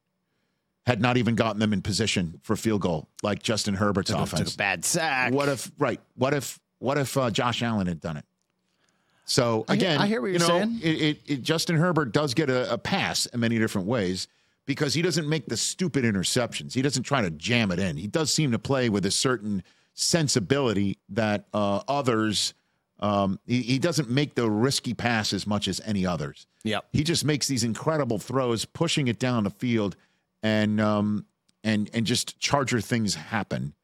[0.84, 4.22] Had not even gotten them in position for field goal like Justin Herbert's took, a-
[4.22, 4.50] offense.
[4.50, 5.32] took a bad sack.
[5.32, 6.00] What if right?
[6.14, 8.24] What if what if uh, Josh Allen had done it?
[9.26, 10.80] So I hear- again, I hear what you you're know, saying.
[10.82, 14.28] It, it, it, Justin Herbert does get a, a pass in many different ways
[14.66, 16.74] because he doesn't make the stupid interceptions.
[16.74, 17.96] He doesn't try to jam it in.
[17.96, 19.62] He does seem to play with a certain
[19.94, 22.54] sensibility that uh, others.
[23.00, 26.46] Um, he, he doesn't make the risky pass as much as any others.
[26.64, 26.86] Yep.
[26.92, 29.96] He just makes these incredible throws, pushing it down the field,
[30.42, 31.26] and um,
[31.64, 33.74] and and just Charger things happen.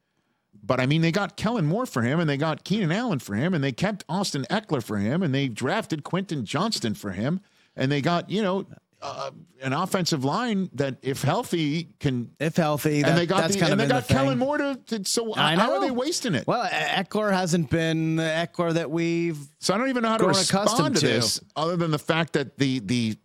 [0.63, 3.35] But I mean, they got Kellen Moore for him, and they got Keenan Allen for
[3.35, 7.41] him, and they kept Austin Ekeler for him, and they drafted Quentin Johnston for him,
[7.75, 8.67] and they got you know
[9.03, 12.31] uh, an offensive line that, if healthy, can.
[12.39, 14.39] if healthy, that, and they got that's the, and they got the Kellen.
[14.39, 16.47] Moore to, to so I how are they wasting it?
[16.47, 19.39] Well, Ekeler hasn't been the Ekeler that we've.
[19.59, 21.07] So I don't even know how to respond to to.
[21.07, 23.17] this, other than the fact that the the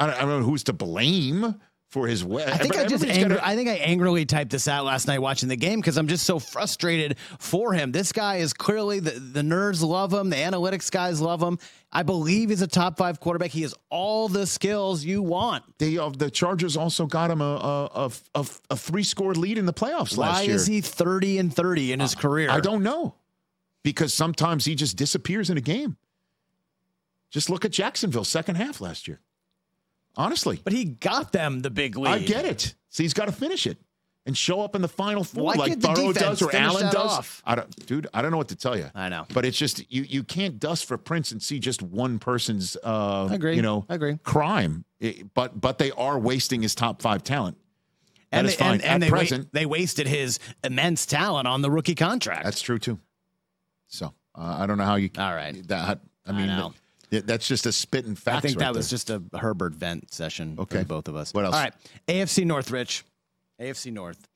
[0.00, 1.54] I don't, I don't know who's to blame
[1.92, 2.44] for his way.
[2.46, 5.50] I think I just angry, I think I angrily typed this out last night watching
[5.50, 7.92] the game because I'm just so frustrated for him.
[7.92, 11.58] This guy is clearly the the nerds love him, the analytics guys love him.
[11.92, 13.50] I believe he's a top five quarterback.
[13.50, 15.64] He has all the skills you want.
[15.78, 19.58] they uh, the Chargers also got him a a, a, a, a three score lead
[19.58, 20.54] in the playoffs Why last year.
[20.54, 22.50] Why is he 30 and 30 in his career?
[22.50, 23.16] I don't know
[23.82, 25.98] because sometimes he just disappears in a game.
[27.30, 29.20] Just look at Jacksonville second half last year.
[30.16, 32.12] Honestly, But he got them the big lead.
[32.12, 32.74] I get it.
[32.90, 33.78] So he's got to finish it
[34.26, 36.96] and show up in the final four Why like Burrow does or Allen does.
[36.96, 37.42] off?
[37.46, 38.06] I don't, dude.
[38.12, 38.90] I don't know what to tell you.
[38.94, 39.26] I know.
[39.32, 40.02] but it's just you.
[40.02, 42.76] You can't dust for prints and see just one person's.
[42.84, 43.56] Uh, I agree.
[43.56, 44.18] You know, I agree.
[44.22, 47.56] Crime, It- but but they are wasting his top five talent.
[48.30, 48.72] That And is they, fine.
[48.74, 52.44] and, and At they, wa- present, they wasted his immense talent on the rookie contract.
[52.44, 52.98] that's true too.
[53.88, 55.10] So uh, I don't know how you.
[55.18, 55.66] All right.
[55.68, 56.74] That I mean, know.
[57.12, 58.38] That- that's just a spit and facts.
[58.38, 58.94] I think right that was there.
[58.96, 60.80] just a Herbert vent session Okay.
[60.80, 61.32] for both of us.
[61.32, 61.54] What else?
[61.54, 61.74] All right.
[62.08, 63.04] AFC North, Rich.
[63.60, 64.28] AFC North.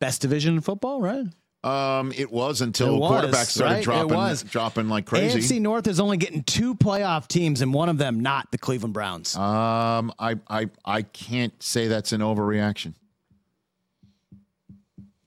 [0.00, 1.26] Best division in football, right?
[1.64, 4.08] Um, it was until It was, quarterbacks started right?
[4.08, 5.38] Dropping, dropping like crazy.
[5.38, 8.94] AFC North is only getting two playoff teams, and one of them not the Cleveland
[8.94, 9.36] Browns.
[9.36, 12.94] Um, I, I, I can't say that's an overreaction.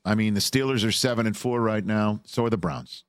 [0.03, 2.19] I mean, the Steelers are seven and four right now.
[2.25, 3.03] So are the Browns.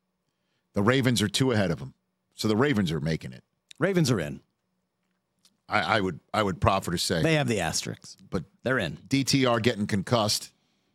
[0.74, 1.94] The Ravens are two ahead of them.
[2.36, 3.42] So the Ravens are making it.
[3.78, 4.40] Ravens are in.
[5.68, 8.16] I, I would, I would proffer to say, They have the asterisks.
[8.30, 8.98] but They're in.
[9.08, 10.52] DTR getting concussed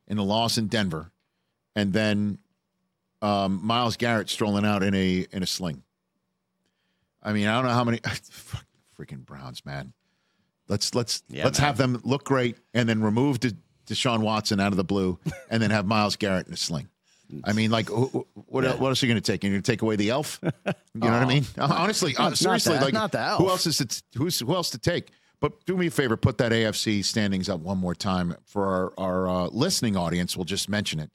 [0.07, 1.11] in the loss in Denver,
[1.75, 2.37] and then
[3.21, 5.83] um, Myles Garrett strolling out in a in a sling.
[7.23, 7.99] I mean, I don't know how many
[8.99, 9.93] freaking Browns, man.
[10.67, 11.67] Let's let's Yeah, let's man.
[11.67, 13.51] have them look great, and then remove De,
[13.87, 16.87] Deshaun Watson out of the blue, and then have Myles Garrett in a sling.
[17.43, 19.43] I mean, like, wh- wh- what, what else are you going to take?
[19.43, 20.39] You're going to take away the elf?
[20.93, 21.45] You know what I mean?
[21.57, 23.39] Honestly, uh, Not- not seriously, the- like, not the elf.
[23.39, 24.01] who else is it?
[24.17, 25.09] Who's who else to take?
[25.39, 29.25] But do me a favor, put that AFC standings up one more time for our,
[29.27, 30.35] our uh, listening audience.
[30.37, 31.09] We'll just mention it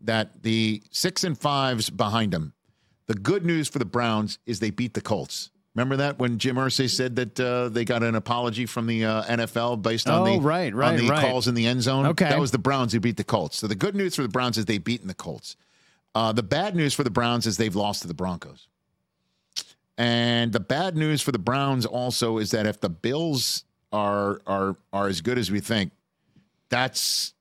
[0.00, 2.54] that the six and fives behind them.
[3.06, 5.50] The good news for the Browns is they beat the Colts.
[5.74, 9.22] Remember that when Jim Irsay said that uh, they got an apology from the uh,
[9.24, 11.26] NFL based on Oh, the right, right, on the right.
[11.26, 12.06] calls in the end zone.
[12.06, 12.28] Okay.
[12.28, 13.56] that was the Browns who beat the Colts.
[13.56, 15.56] So the good news for the Browns is they've beaten the Colts.
[16.14, 18.68] Uh, the bad news for the Browns is they've lost to the Broncos.
[19.96, 24.76] And the bad news for the Browns also is that if the Bills are are
[24.92, 25.92] are as good as we think,
[26.70, 27.34] that's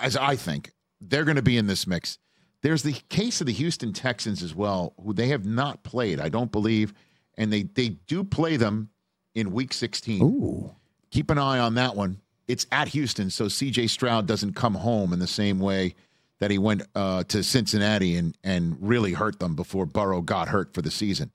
[0.00, 2.18] as I think they're going to be in this mix.
[2.62, 6.28] There's the case of the Houston Texans as well, who they have not played, I
[6.28, 6.92] don't believe,
[7.36, 8.90] and they they do play them
[9.34, 10.22] in Week 16.
[10.22, 10.74] Ooh.
[11.10, 12.20] Keep an eye on that one.
[12.48, 13.86] It's at Houston, so C.J.
[13.86, 15.94] Stroud doesn't come home in the same way
[16.40, 20.74] that he went uh, to Cincinnati and and really hurt them before Burrow got hurt
[20.74, 21.30] for the season.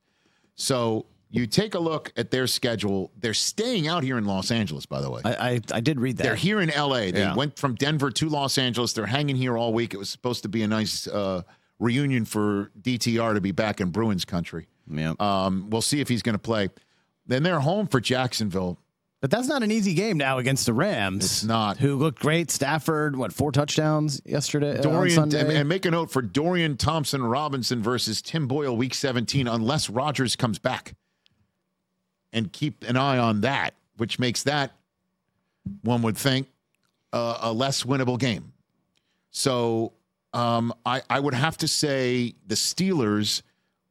[0.56, 3.12] So you take a look at their schedule.
[3.20, 5.22] They're staying out here in Los Angeles, by the way.
[5.26, 6.24] I, I, I did read that.
[6.24, 7.12] They're here in LA.
[7.12, 7.36] They Yeah.
[7.36, 8.94] went from Denver to Los Angeles.
[8.94, 9.94] They're hanging here all week.
[9.94, 11.42] It was supposed to be a nice uh,
[11.80, 14.68] reunion for DTR to be back in Bruins country.
[14.90, 15.14] Yeah.
[15.20, 16.70] Um, we'll see if he's going to play.
[17.26, 18.80] Then they're home for Jacksonville.
[19.22, 21.26] But that's not an easy game now against the Rams.
[21.26, 21.78] It's not.
[21.78, 22.52] Who looked great.
[22.52, 24.74] Stafford, what, four touchdowns yesterday?
[24.74, 28.94] uh, on Dorian and make a note for Dorian Thompson Robinson versus Tim Boyle week
[28.94, 30.94] 17 unless Rodgers comes back.
[32.32, 34.74] And keep an eye on that, which makes that
[35.82, 36.48] one would think
[37.14, 38.54] uh, a less winnable game.
[39.32, 39.94] So
[40.34, 43.42] um, I, I would have to say the Steelers,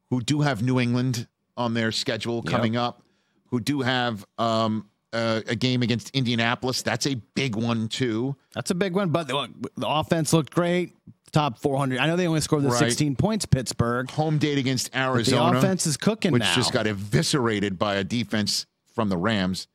[0.09, 3.01] who do have New England on their schedule coming up,
[3.47, 6.81] who do have um, uh, a game against Indianapolis.
[6.81, 8.35] That's a big one too.
[8.53, 9.09] That's a big one.
[9.09, 10.93] But look, the offense looked great.
[11.31, 11.99] Top 400.
[11.99, 12.79] I know they only scored the Right.
[12.79, 14.09] 16 points, Pittsburgh.
[14.11, 15.51] home date against Arizona.
[15.53, 16.55] the offense is cooking which now.
[16.55, 19.67] just got eviscerated by a defense from the Rams.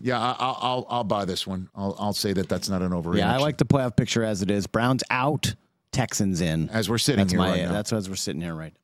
[0.00, 1.68] Yeah, I, I'll, I'll I'll buy this one.
[1.76, 3.18] I'll I'll say that that's not an overreaction.
[3.18, 4.66] yeah, I like the playoff picture as it is.
[4.66, 5.54] Browns out,
[5.92, 6.68] Texans in.
[6.70, 7.50] as we're sitting That's here my.
[7.50, 7.72] right now.
[7.72, 8.74] That's as we're sitting here right.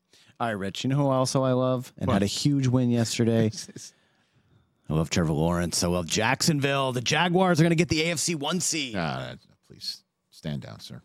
[0.41, 0.85] All right, Rich.
[0.85, 3.51] You know who also I love and had a huge win yesterday.
[4.91, 5.83] I love Trevor Lawrence.
[5.83, 6.93] I love Jacksonville.
[6.93, 8.95] The Jaguars are going to get the AFC one seed.
[8.97, 9.35] Ah,
[9.67, 11.03] please stand down, sir.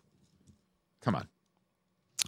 [1.02, 1.28] Come on.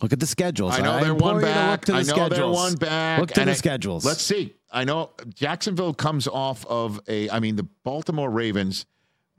[0.02, 0.74] Look at the schedules.
[0.78, 1.72] I know they're implore one back.
[1.72, 2.32] Look to the I know schedules.
[2.38, 3.20] they're one back.
[3.22, 4.04] Look to and the I- schedules.
[4.06, 4.54] Let's see.
[4.72, 7.30] I know Jacksonville comes off of a.
[7.30, 8.86] I mean, the Baltimore Ravens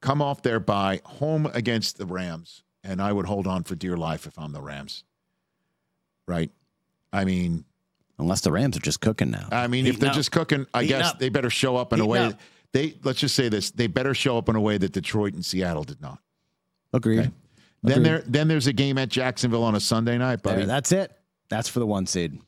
[0.01, 3.97] come off their bye home against the Rams, and I would hold on for dear
[3.97, 5.05] life if I'm the Rams.
[6.27, 6.51] Right.
[7.13, 7.65] I mean,
[8.19, 9.47] Unless the Rams are just cooking now.
[9.53, 10.17] I mean, if they're up.
[10.17, 11.19] just cooking, I Heating guess up.
[11.19, 12.21] they better show up in a way.
[12.21, 12.41] up.
[12.73, 15.45] They let's just say this: they better show up in a way that Detroit and
[15.45, 16.19] Seattle did not.
[16.95, 17.19] Agreed.
[17.21, 17.31] Okay.
[17.83, 20.59] Then there, then there's a game at Jacksonville on a Sunday night, buddy.
[20.61, 21.13] There, that's it.
[21.51, 22.41] That's for the one seed.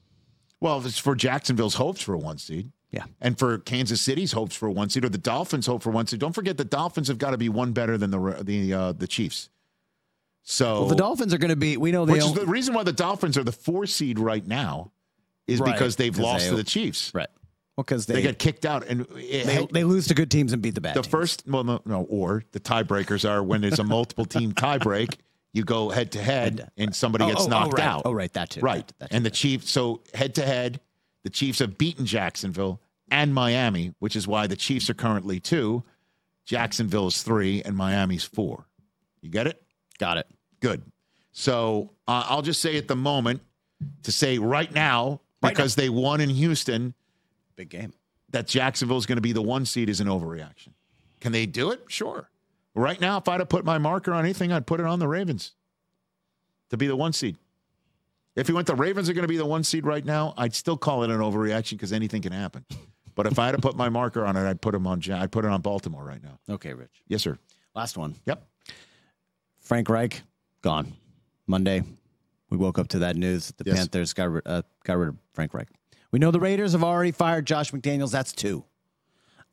[0.61, 2.73] well, it's for Jacksonville's hopes for a one seed.
[2.91, 3.05] Yeah.
[3.21, 6.07] And for Kansas City's hopes for a one seed, or the Dolphins' hope for one
[6.07, 6.19] seed.
[6.19, 9.07] Don't forget the Dolphins have got to be one better than the the uh, the
[9.07, 9.51] Chiefs.
[10.51, 11.77] So Well, the Dolphins are going to be.
[11.77, 12.15] We know they.
[12.15, 14.93] which is the reason why the Dolphins are the four seed right now,
[15.47, 17.13] is Right, because they've lost they- to the Chiefs.
[17.15, 17.29] right.
[17.77, 20.55] Well, because They, they got kicked out, and it they, they lose to good teams
[20.55, 20.95] and beat the bad.
[20.97, 21.11] the teams.
[21.11, 25.17] first well no, no or the tiebreakers are when there's a multiple team tiebreak
[25.53, 27.87] you go head to head and somebody Oh, gets oh, oh, knocked right.
[27.87, 28.61] out Oh, right, that too.
[28.63, 30.81] right That too, and the chiefs so head to head
[31.25, 32.81] the chiefs have beaten jacksonville
[33.13, 35.85] and miami which is why the chiefs are currently two
[36.47, 38.67] jacksonville is three and miami's four
[39.21, 39.63] you get it
[39.99, 40.27] got it.
[40.61, 40.83] Good
[41.33, 43.41] so uh, i'll just say at the moment
[44.03, 46.95] to say right now Right because they won in houston
[47.57, 47.93] Big game.
[48.31, 50.69] that Jacksonville is going to be the one seed is an overreaction.
[51.21, 51.83] Can they do it?
[51.89, 52.29] Sure.
[52.75, 55.09] Right now, if I'd have put my marker on anything, I'd put it on the
[55.09, 55.55] Ravens
[56.71, 57.37] to be the one seed.
[58.37, 60.55] If you went the Ravens are going to be the one seed right now, I'd
[60.55, 62.65] still call it an overreaction because anything can happen.
[63.17, 65.03] But if I had to put my marker on it, I'd put them on.
[65.11, 66.39] I'd put it on Baltimore right now.
[66.49, 67.03] Okay, Rich.
[67.09, 67.37] Yes, sir.
[67.75, 68.15] Last one.
[68.27, 68.47] Yep.
[69.59, 70.23] Frank Reich
[70.63, 70.93] gone.
[71.47, 71.83] Monday,
[72.51, 73.49] we woke up to that news.
[73.49, 73.79] that The Yes.
[73.79, 75.69] Panthers got rid, uh, got rid of Frank Reich.
[76.11, 78.11] We know the Raiders have already fired Josh McDaniels.
[78.13, 78.65] That's two.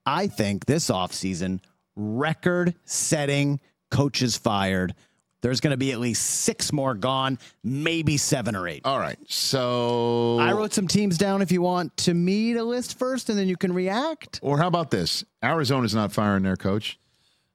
[0.06, 1.60] I think this offseason,
[1.96, 3.60] record setting
[3.91, 4.94] coaches fired.
[5.41, 8.82] There's going to be at least six more gone, maybe seven or eight.
[8.84, 9.18] All right.
[9.28, 13.38] So I wrote some teams down if you want to me to list first and
[13.38, 14.39] then you can react.
[14.41, 15.24] Or how about this?
[15.44, 16.98] Arizona's not firing their coach.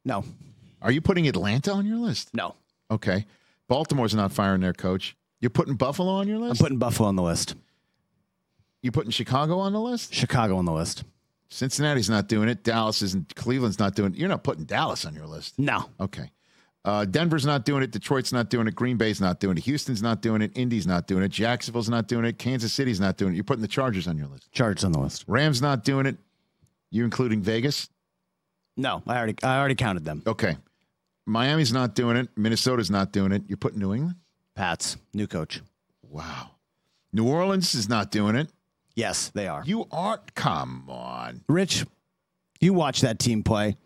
[0.04, 0.24] No,
[0.80, 2.30] Are you putting Atlanta on your list?
[2.32, 2.54] no.
[2.92, 3.26] Okay.
[3.70, 5.16] Baltimore's not firing their coach.
[5.40, 6.60] You're putting Buffalo on your list?
[6.60, 7.54] I'm putting Buffalo on the list,
[8.82, 10.12] you putting Chicago on the list?
[10.12, 11.04] Chicago on the list.
[11.50, 12.64] Cincinnati's not doing it.
[12.64, 13.34] Dallas isn't.
[13.36, 14.18] Cleveland's not doing it.
[14.18, 15.58] You're not putting Dallas on your list.
[15.58, 15.88] No.
[16.00, 16.30] Okay.
[16.84, 17.90] Uh, Denver's not doing it.
[17.90, 18.74] Detroit's not doing it.
[18.74, 19.64] Green Bay's not doing it.
[19.64, 20.50] Houston's not doing it.
[20.56, 21.28] Indy's not doing it.
[21.28, 22.38] Jacksonville's not doing it.
[22.38, 23.36] Kansas City's not doing it.
[23.36, 24.50] You're putting the Chargers on your list.
[24.52, 25.24] Chargers on the list.
[25.28, 26.16] Rams not doing it.
[26.90, 27.88] You including Vegas?
[28.76, 30.22] No, I already I already counted them.
[30.26, 30.56] Okay.
[31.26, 32.28] Miami's not doing it.
[32.36, 33.42] Minnesota's not doing it.
[33.46, 34.16] You're putting New England?
[34.54, 35.62] Pats, new coach.
[36.02, 36.50] Wow.
[37.12, 38.50] New Orleans is not doing it.
[38.96, 39.62] Yes, they are.
[39.64, 40.34] You aren't.
[40.34, 41.42] Come on.
[41.48, 41.86] Rich,
[42.60, 43.76] you watch that team play.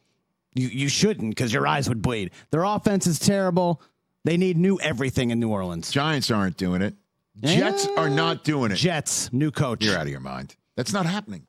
[0.55, 2.31] You you shouldn't because your eyes would bleed.
[2.51, 3.83] Their offense is terrible.
[4.25, 5.91] They need new everything in New Orleans.
[5.91, 6.95] Giants aren't doing it.
[7.43, 7.95] Jets Eh.
[7.97, 8.77] are not doing it.
[8.77, 9.85] Jets, new coach.
[9.85, 10.55] You're out of your mind.
[10.77, 11.47] That's not happening.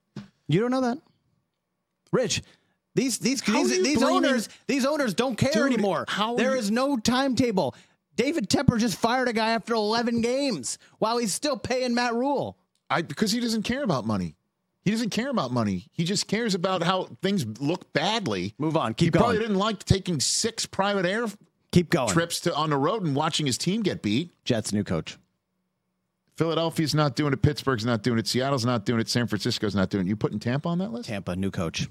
[0.48, 0.98] You don't know that,
[2.12, 2.42] Rich.
[2.96, 6.06] These these How these, these blaming- owners these owners don't care Dude, anymore.
[6.08, 7.76] how There you- is no timetable.
[8.16, 12.58] David Tepper just fired a guy after 11 games while he's still paying Matt Rhule.
[12.90, 14.36] I because he doesn't care about money.
[14.84, 15.88] He doesn't care about money.
[15.92, 18.54] He just cares about how things look badly.
[18.58, 18.92] Move on.
[18.92, 21.26] He Keep probably didn't like taking six private air
[21.72, 22.08] Keep going.
[22.14, 24.32] trips to on the road and watching his team get beat.
[24.46, 25.18] Jets new coach.
[26.38, 27.42] Philadelphia's not doing it.
[27.42, 28.28] Pittsburgh's not doing it.
[28.28, 29.08] Seattle's not doing it.
[29.10, 30.10] San Francisco's not doing it.
[30.10, 31.08] You putting Tampa on that list?
[31.10, 31.88] Tampa, new coach.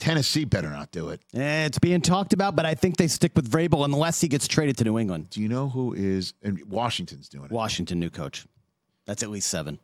[0.00, 1.20] Tennessee better not do it.
[1.34, 4.48] Eh, It's being talked about, but I think they stick with Vrabel unless he gets
[4.48, 5.30] traded to New England.
[5.30, 6.34] Do you know who is?
[6.42, 7.50] And Washington's doing it.
[7.52, 8.46] Washington, new coach.
[9.06, 9.78] That's at least seven.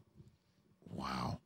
[0.90, 1.40] Wow.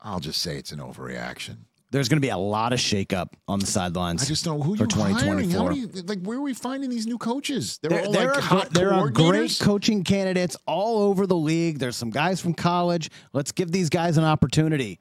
[0.00, 1.56] I'll just say it's an overreaction.
[1.90, 4.22] There's going to be a lot of shakeup on the sidelines.
[4.22, 5.14] I just don't know who for you hiring.
[5.14, 5.20] How
[5.68, 5.70] 2024.
[5.70, 6.02] many?
[6.02, 7.78] Like, where are we finding these new coaches?
[7.80, 11.78] They're There, all there like are, there are great coaching candidates all over the league.
[11.78, 13.10] There's some guys from college.
[13.32, 14.98] Let's give these guys an opportunity.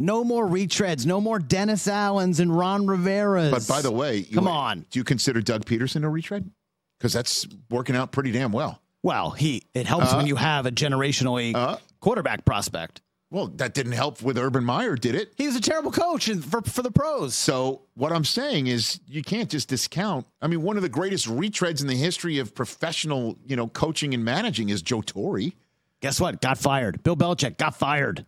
[0.00, 1.04] No more retreads.
[1.04, 3.50] No more Dennis Allens and Ron Rivera's.
[3.52, 4.86] But by the way, you- come on.
[4.90, 6.50] Do you consider Doug Pederson a retread?
[6.98, 8.80] Because that's working out pretty damn well.
[9.02, 11.76] Well, he it helps Uh, when you have a generationally uh.
[12.00, 13.02] quarterback prospect.
[13.30, 15.32] Well, that didn't help with Urban Meyer, did it?
[15.36, 17.34] He was a terrible coach for for the pros.
[17.34, 20.26] So what I'm saying is you can't just discount.
[20.42, 24.14] I mean, one of the greatest retreads in the history of professional, you know, coaching
[24.14, 25.52] and managing is Joe Torre.
[26.00, 26.40] Guess what?
[26.40, 27.02] Got fired.
[27.02, 28.24] Bill Belichick got fired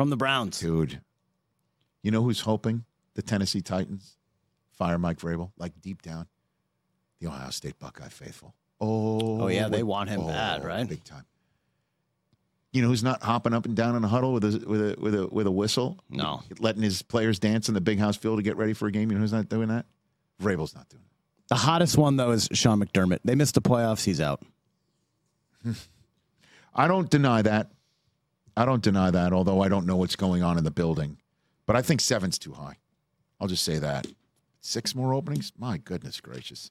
[0.00, 0.58] from the Browns.
[0.58, 1.02] Dude,
[2.02, 2.84] you know who's hoping
[3.16, 4.16] the Tennessee Titans
[4.72, 5.50] fire Mike Vrabel?
[5.58, 6.26] Like deep down,
[7.20, 8.54] the Ohio State Buckeye faithful.
[8.80, 10.88] Oh, Oh, yeah, they oh, want him oh, bad, right?
[10.88, 11.26] Big time.
[12.72, 14.96] You know who's not hopping up and down in a huddle with a with a
[14.98, 15.98] with a with a whistle?
[16.08, 16.40] No.
[16.58, 19.10] letting his players dance in the big house field to get ready for a game.
[19.10, 19.84] You know who's not doing that?
[20.42, 21.12] Vrabel's not doing it.
[21.48, 23.18] The hottest one though is Sean McDermott.
[23.22, 24.02] They missed the playoffs.
[24.02, 24.42] He's out.
[26.74, 27.70] I don't deny that.
[28.56, 31.18] I don't deny that, although I don't know what's going on in the building.
[31.66, 32.76] But I think seven's too high.
[33.40, 34.06] I'll just say that.
[34.60, 35.52] Six more openings?
[35.58, 36.70] My goodness gracious.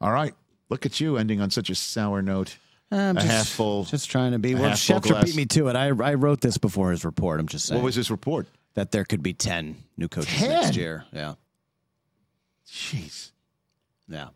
[0.00, 0.34] All right.
[0.70, 2.56] Look at you ending on such a sour note.
[2.90, 4.54] I'm A just, half full- Just trying to be.
[4.54, 5.76] Well, Schefter beat me to it.
[5.76, 7.38] I I wrote this before his report.
[7.40, 8.46] I'm just saying What was his report?
[8.74, 10.48] that there could be ten new coaches 10?
[10.48, 11.04] next year.
[11.12, 11.34] Yeah,
[12.66, 13.32] Jeez.
[14.08, 14.28] yeah.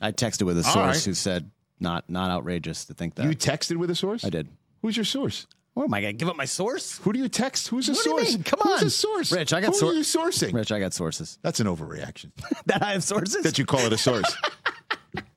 [0.00, 1.04] I texted with a source right.
[1.04, 3.26] who said not not outrageous to think that.
[3.26, 4.24] You texted with a source?
[4.24, 4.48] I did.
[4.82, 5.46] Who's your source?
[5.80, 6.98] What am I gonna give up my source?
[6.98, 7.68] Who do you text?
[7.68, 8.34] Who's a What do you source?
[8.34, 8.42] mean?
[8.42, 8.86] Come Who's on.
[8.86, 9.32] a source?
[9.32, 9.80] Rich, I got sources.
[9.80, 10.52] Who sor- are you sourcing?
[10.52, 11.38] Rich, I got sources.
[11.40, 12.32] That's an overreaction.
[12.66, 13.42] that I have sources.
[13.44, 14.30] that you call it a source.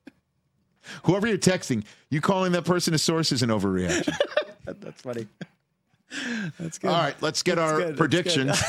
[1.06, 4.14] Whoever you're texting, you calling that person a source is an overreaction.
[4.66, 5.28] That's funny.
[6.60, 6.90] That's good.
[6.90, 8.62] All right, let's get our good, predictions.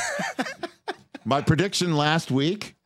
[1.25, 2.77] My prediction last week.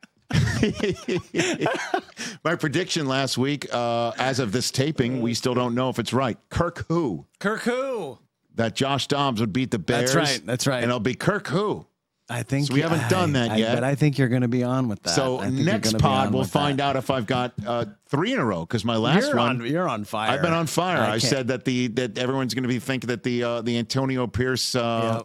[2.44, 6.12] My prediction last week, uh, as of this taping, we still don't know if it's
[6.12, 6.40] right.
[6.50, 7.28] Kirk who?
[7.40, 8.18] Kirk who?
[8.60, 10.14] That Josh Dobbs would beat the Bears.
[10.14, 10.84] That's right, that's right.
[10.84, 11.86] And it'll be Kirk who?
[12.30, 13.74] I think So we haven't done that I- yet.
[13.74, 15.12] but I think you're going to be on with that.
[15.16, 16.90] So I think next pod, we'll find that.
[16.90, 19.62] out if I've got uh, three in a row because my last You're one.
[19.62, 19.66] on.
[19.66, 20.32] You're on fire.
[20.32, 21.02] I've been on fire.
[21.02, 23.78] I, can't- said that the that everyone's going to be thinking that the uh, the
[23.80, 25.24] Antonio Pierce, uh,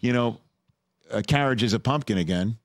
[0.00, 0.38] you know,
[1.26, 2.56] carriage is a pumpkin again.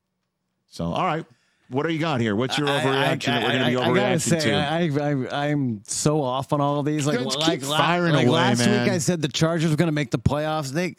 [0.68, 1.26] So, all right,
[1.74, 2.34] what do you got here?
[2.36, 4.20] What's your I- I- overreaction that we're going to be I- I- I gotta overreacting
[4.20, 5.30] say, to?
[5.32, 7.06] I, I, I'm so off on all of these.
[7.06, 8.84] Like, Just like, firing like away, last man.
[8.84, 10.70] week, I said the Chargers were going to make the playoffs.
[10.70, 10.94] They,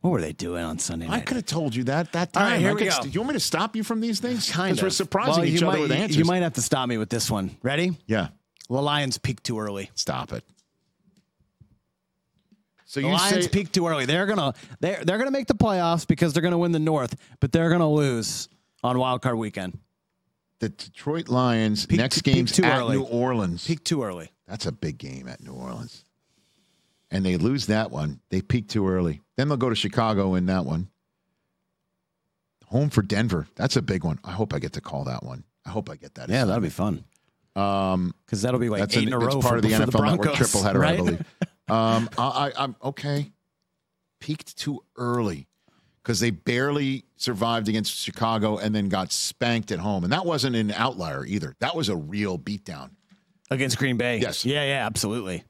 [0.00, 1.14] what were they doing on Sunday night?
[1.16, 2.52] I could have told you that that time.
[2.52, 3.04] right, here I we could go.
[3.04, 4.48] you want me to stop you from these things?
[4.50, 6.16] kind Because of we're surprising Well, each you other might, with answers.
[6.16, 7.56] You might have to stop me with this one.
[7.62, 7.96] Ready?
[8.06, 8.28] yeah,
[8.70, 9.90] The Lions peaked too early.
[9.94, 10.44] stop it.
[12.86, 14.06] So The you Lions say peaked too early.
[14.06, 17.52] They're gonna they're they're gonna make the playoffs because they're gonna win the North, but
[17.52, 18.48] they're gonna lose
[18.82, 19.78] on Wild Card Weekend.
[20.60, 22.96] The Detroit Lions Peak- next peak game's too at early.
[22.96, 23.66] New Orleans.
[23.66, 24.32] Peak too early.
[24.46, 26.04] That's a big game at New Orleans.
[27.10, 28.20] And they lose that one.
[28.30, 29.22] They peak too early.
[29.36, 30.88] Then they'll go to Chicago in that one.
[32.66, 33.46] Home for Denver.
[33.56, 34.18] That's a big one.
[34.24, 35.44] I hope I get to call that one.
[35.64, 36.28] I hope I get that.
[36.28, 37.04] Yeah, that'll be fun
[37.56, 39.62] Um, because that'll be like that's eight an- in a row it's part for, of
[39.62, 40.94] the NFL Network Broncos, triple header, right?
[40.94, 41.24] I believe.
[41.70, 43.30] Um, I, I, I'm okay.
[44.20, 45.47] Peaked too early
[46.08, 50.04] because they barely survived against Chicago and then got spanked at home.
[50.04, 51.54] And that wasn't an outlier either.
[51.60, 52.92] That was a real beatdown.
[53.50, 54.16] against Green Bay.
[54.18, 54.42] Yes.
[54.46, 55.44] Yeah, yeah, absolutely,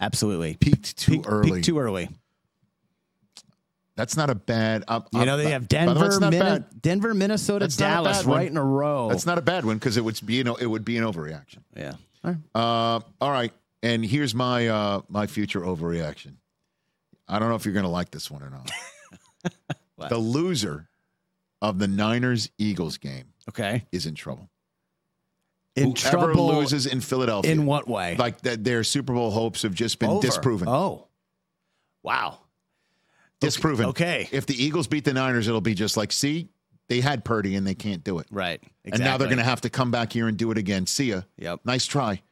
[0.00, 0.56] absolutely.
[0.56, 1.50] Peaked too Peak- early.
[1.52, 2.08] Peaked too early.
[3.94, 4.82] That's not a bad.
[4.88, 6.82] Uh, You know they uh, have by the way, Denver, Minne- bad.
[6.82, 9.08] Denver, Minnesota, That's Dallas, right in a row.
[9.08, 11.04] That's not a bad one because it would be you know it would be an
[11.04, 11.58] overreaction.
[11.76, 11.92] yeah.
[12.24, 12.38] All right.
[12.56, 13.52] Uh, all right,
[13.84, 16.38] and here's my uh, my future overreaction.
[17.28, 18.68] I don't know if you're going to like this one or not.
[20.02, 20.10] What?
[20.10, 20.88] the loser
[21.60, 23.86] of the Niners Eagles game Okay.
[23.92, 24.48] is in trouble.
[25.74, 26.48] In Whoever trouble.
[26.48, 28.16] loses in Philadelphia, in what way?
[28.16, 30.20] like that, their Super Bowl hopes have just been Over.
[30.20, 30.68] disproven.
[30.68, 31.08] Oh.
[32.02, 32.38] Wow.
[33.40, 33.86] disproven.
[33.86, 34.28] Okay.
[34.32, 36.48] If the Eagles beat the Niners, it'll be just like, see,
[36.88, 38.26] they had Purdy and they can't do it.
[38.30, 38.62] Right.
[38.84, 40.86] And now they're going to have to come back here and do it again.
[40.86, 41.22] See ya.
[41.38, 41.60] Yep.
[41.64, 42.22] Nice try.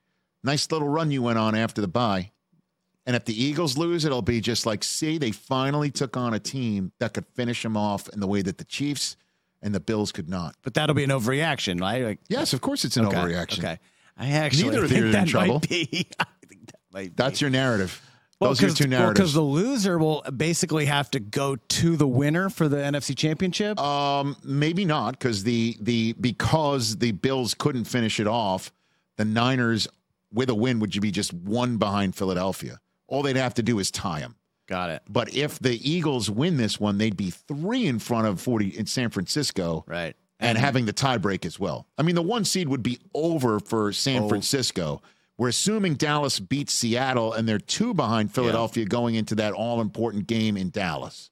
[0.44, 2.30] Nice little run you went on after the bye.
[3.10, 6.38] And if the Eagles lose, it'll be just like, see, they finally took on a
[6.38, 9.16] team that could finish them off in the way that the Chiefs
[9.60, 10.54] and the Bills could not.
[10.62, 12.04] But that'll be an overreaction, right?
[12.04, 13.58] Like, Yes, of course it's an okay, overreaction.
[13.58, 13.80] Okay.
[14.16, 15.54] I actually Neither of think you are in trouble.
[15.54, 16.06] might be.
[16.20, 18.00] I think that That's your narrative.
[18.38, 19.32] Those are two Because narratives.
[19.34, 23.76] the loser will basically have to go to the winner for the NFC Championship.
[23.80, 28.72] Um, maybe not because the the because the Bills couldn't finish it off.
[29.16, 29.88] The Niners
[30.32, 32.78] with a win would you be just one behind Philadelphia.
[33.10, 34.36] All they'd have to do is tie them.
[34.68, 35.02] Got it.
[35.08, 38.86] But if the Eagles win this one, they'd be three in front of forty in
[38.86, 40.14] San Francisco, Right.
[40.38, 40.64] and mm-hmm.
[40.64, 41.86] having the tiebreak as well.
[41.98, 44.28] I mean, the one seed would be over for San Oh.
[44.28, 45.02] Francisco.
[45.36, 50.26] We're assuming Dallas beats Seattle, and they're two behind Philadelphia going into that all important
[50.26, 51.30] game in Dallas.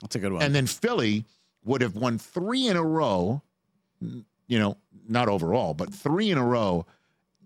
[0.00, 0.42] That's a good one.
[0.42, 1.24] And then Philly
[1.64, 3.42] would have won three in a row,
[4.00, 4.76] you know,
[5.08, 6.86] not overall, but three in a row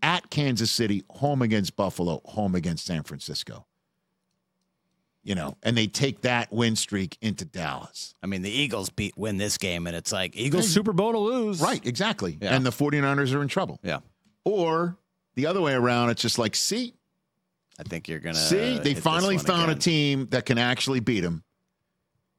[0.03, 3.65] at Kansas City, home against Buffalo, home against San Francisco.
[5.25, 8.13] You know, and they take that win streak into Dallas.
[8.25, 11.19] I mean, the Eagles beat win this game, and it's like Eagles Super Bowl to
[11.19, 11.61] lose.
[11.61, 12.39] Right, exactly.
[12.41, 12.57] Yeah.
[12.57, 13.79] And the 49ers are in trouble.
[13.85, 14.01] Yeah.
[14.45, 14.97] Or
[15.37, 16.95] the other way around, it's just like, see,
[17.79, 21.21] I think you're gonna see, they finally one found a team that can actually beat
[21.21, 21.45] them.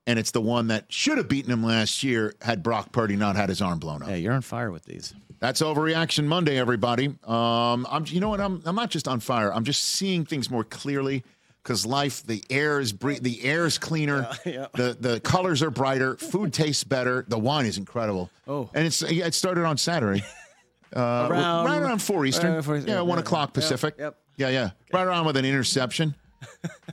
[0.05, 3.38] And it's the one that should have beaten him last year had Brock Purdy not
[3.38, 4.09] had his arm blown up.
[4.09, 5.13] Yeah, you're on fire with these.
[5.39, 7.07] That's overreaction Monday, everybody.
[7.23, 8.41] Um, I'm, you know what?
[8.41, 9.53] I'm, I'm not just on fire.
[9.53, 11.23] I'm just seeing things more clearly
[11.64, 16.16] because life, the air is bre- the air is cleaner, the the colors are brighter,
[16.18, 18.30] food tastes better, the wine is incredible.
[18.47, 18.70] Oh.
[18.74, 20.24] and it's yeah, it started on Saturday,
[20.95, 23.95] uh, Around- right around four Eastern, uh, four- yeah, one yeah, o'clock yep, Pacific.
[23.97, 24.18] yep.
[24.38, 26.16] Yeah, yeah, right around with an interception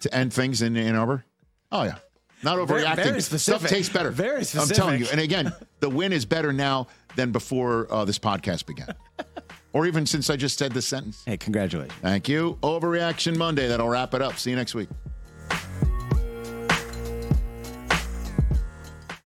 [0.00, 1.24] to end things in Ann Arbor.
[1.72, 1.96] Oh yeah.
[2.42, 2.96] Not Very- overreacting.
[2.96, 3.68] very Stuff specific.
[3.68, 4.10] tastes better.
[4.10, 4.70] Very specific.
[4.70, 5.06] I'm telling you.
[5.12, 8.94] And again, the win is better now than before uh, this podcast began.
[9.72, 11.22] or even since I just said this sentence.
[11.26, 11.98] Hey, congratulations.
[12.02, 12.58] Thank you.
[12.62, 13.68] Overreaction Monday.
[13.68, 14.36] That'll wrap it up.
[14.36, 14.88] See you next week.